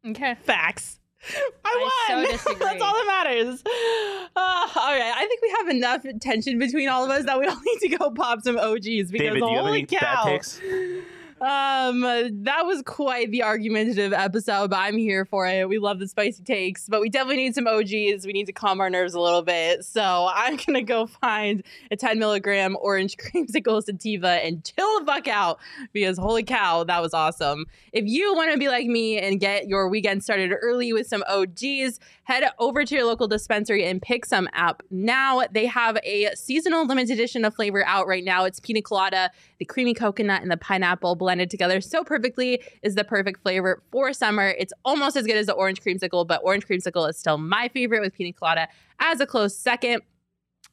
[0.07, 0.35] Okay.
[0.43, 0.99] Facts.
[1.35, 2.37] I I won.
[2.37, 2.53] so.
[2.59, 3.61] That's all that matters.
[3.65, 7.45] Uh, all right, I think we have enough tension between all of us that we
[7.47, 10.39] all need to go pop some OGs because David, do you have holy any cow.
[11.41, 15.69] Um, that was quite the argumentative episode, but I'm here for it.
[15.69, 18.25] We love the spicy takes, but we definitely need some OGs.
[18.25, 19.85] We need to calm our nerves a little bit.
[19.85, 25.27] So I'm gonna go find a 10 milligram orange creamsicle sativa and chill the fuck
[25.27, 25.59] out
[25.93, 27.65] because holy cow, that was awesome.
[27.93, 31.23] If you want to be like me and get your weekend started early with some
[31.27, 35.41] OGs, head over to your local dispensary and pick some up now.
[35.51, 38.45] They have a seasonal limited edition of flavor out right now.
[38.45, 43.03] It's pina colada, the creamy coconut, and the pineapple blended together so perfectly is the
[43.03, 44.55] perfect flavor for summer.
[44.57, 48.01] It's almost as good as the orange creamsicle, but orange creamsicle is still my favorite
[48.01, 48.68] with pina colada
[48.99, 50.01] as a close second.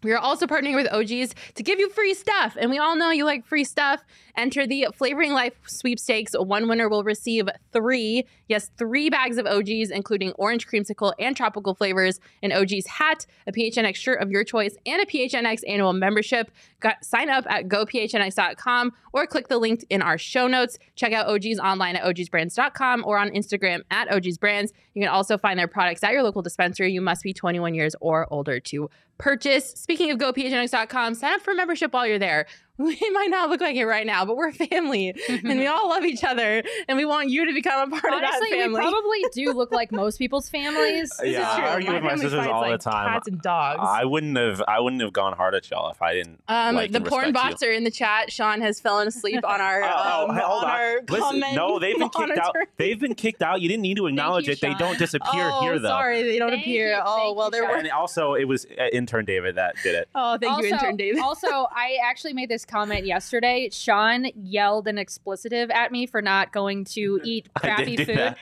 [0.03, 2.57] We are also partnering with OGs to give you free stuff.
[2.61, 4.05] And we all know you like free stuff.
[4.37, 6.33] Enter the Flavoring Life sweepstakes.
[6.35, 11.75] One winner will receive three, yes, three bags of OGs, including orange creamsicle and tropical
[11.75, 16.51] flavors, an OG's hat, a PHNX shirt of your choice, and a PHNX annual membership.
[16.81, 20.79] Got, sign up at gophnx.com or click the link in our show notes.
[20.95, 24.73] Check out OGs online at ogsbrands.com or on Instagram at ogsbrands.
[24.93, 26.93] You can also find their products at your local dispensary.
[26.93, 29.71] You must be 21 years or older to purchase.
[29.71, 32.47] Speaking of gophnx.com, sign up for membership while you're there.
[32.87, 36.05] We might not look like it right now, but we're family and we all love
[36.05, 38.81] each other and we want you to become a part Honestly, of that we family.
[38.81, 41.11] probably do look like most people's families.
[41.19, 41.69] This Yeah, is I true.
[41.69, 43.09] argue with my sisters fights all the time.
[43.15, 43.81] Cats and dogs.
[43.83, 44.63] I wouldn't have.
[44.69, 46.41] I wouldn't have gone hard at y'all if I didn't.
[46.49, 47.51] um, like the and porn respect you.
[47.53, 48.31] bots are in the chat.
[48.31, 50.71] Sean has fallen asleep on our Oh, oh, um, hold on, on.
[50.71, 52.55] our Listen, comment no, they've been kicked out.
[52.77, 53.63] They've been kicked out.
[53.63, 54.61] You didn't need to acknowledge you, it.
[54.61, 55.89] They don't disappear oh, here though.
[55.89, 56.91] sorry, they don't Thank appear.
[56.93, 57.77] you, oh, well, you, there were.
[57.77, 60.09] And also, it was uh, intern David that did it.
[60.15, 61.23] Oh, thank you, intern David.
[61.23, 63.69] also, I actually made this comment yesterday.
[63.73, 68.39] Sean yelled an expletive at me for not going to eat crappy food, that.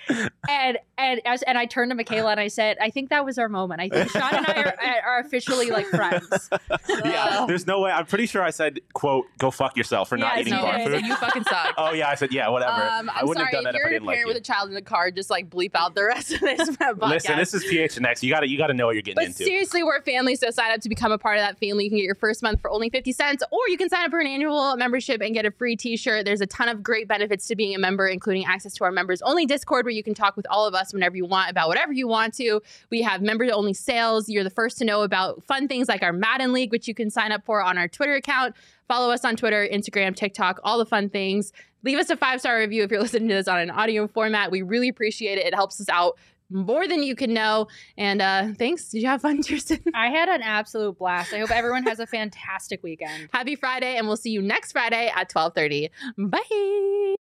[0.48, 3.38] and and as and I turned to Makayla and I said, "I think that was
[3.38, 3.80] our moment.
[3.80, 6.50] I think Sean and I are, are officially like friends."
[7.04, 7.90] yeah, there's no way.
[7.90, 10.78] I'm pretty sure I said, "quote Go fuck yourself for not Yes, eating no, bar
[10.84, 11.74] food." you fucking suck.
[11.76, 12.72] Oh yeah, I said yeah, whatever.
[12.72, 14.26] Um, I I'm wouldn't sorry have done if that if I didn't like you.
[14.26, 15.10] with a child in the car.
[15.10, 17.08] Just like bleep out the rest of this podcast.
[17.08, 18.22] Listen, this is PHNX.
[18.22, 19.44] You got to you got to know what you're getting But into.
[19.44, 21.84] seriously, we're a family, so sign up to become a part of that family.
[21.84, 24.12] You can get your first month for only 50 cents, or you can sign up
[24.14, 26.24] for an annual membership and get a free t shirt.
[26.24, 29.20] There's a ton of great benefits to being a member, including access to our members
[29.22, 31.92] only Discord, where you can talk with all of us whenever you want about whatever
[31.92, 32.62] you want to.
[32.90, 34.28] We have member only sales.
[34.28, 37.10] You're the first to know about fun things like our Madden League, which you can
[37.10, 38.54] sign up for on our Twitter account.
[38.86, 41.52] Follow us on Twitter, Instagram, TikTok, all the fun things.
[41.82, 44.52] Leave us a five star review if you're listening to this on an audio format.
[44.52, 45.46] We really appreciate it.
[45.46, 46.16] It helps us out
[46.50, 47.68] more than you can know.
[47.96, 48.88] And uh, thanks.
[48.88, 49.80] Did you have fun, Chierstin?
[49.94, 51.32] I had an absolute blast.
[51.32, 53.28] I hope everyone has a fantastic weekend.
[53.32, 55.90] Happy Friday, and we'll see you next Friday at 12:30.
[56.18, 57.14] Bye.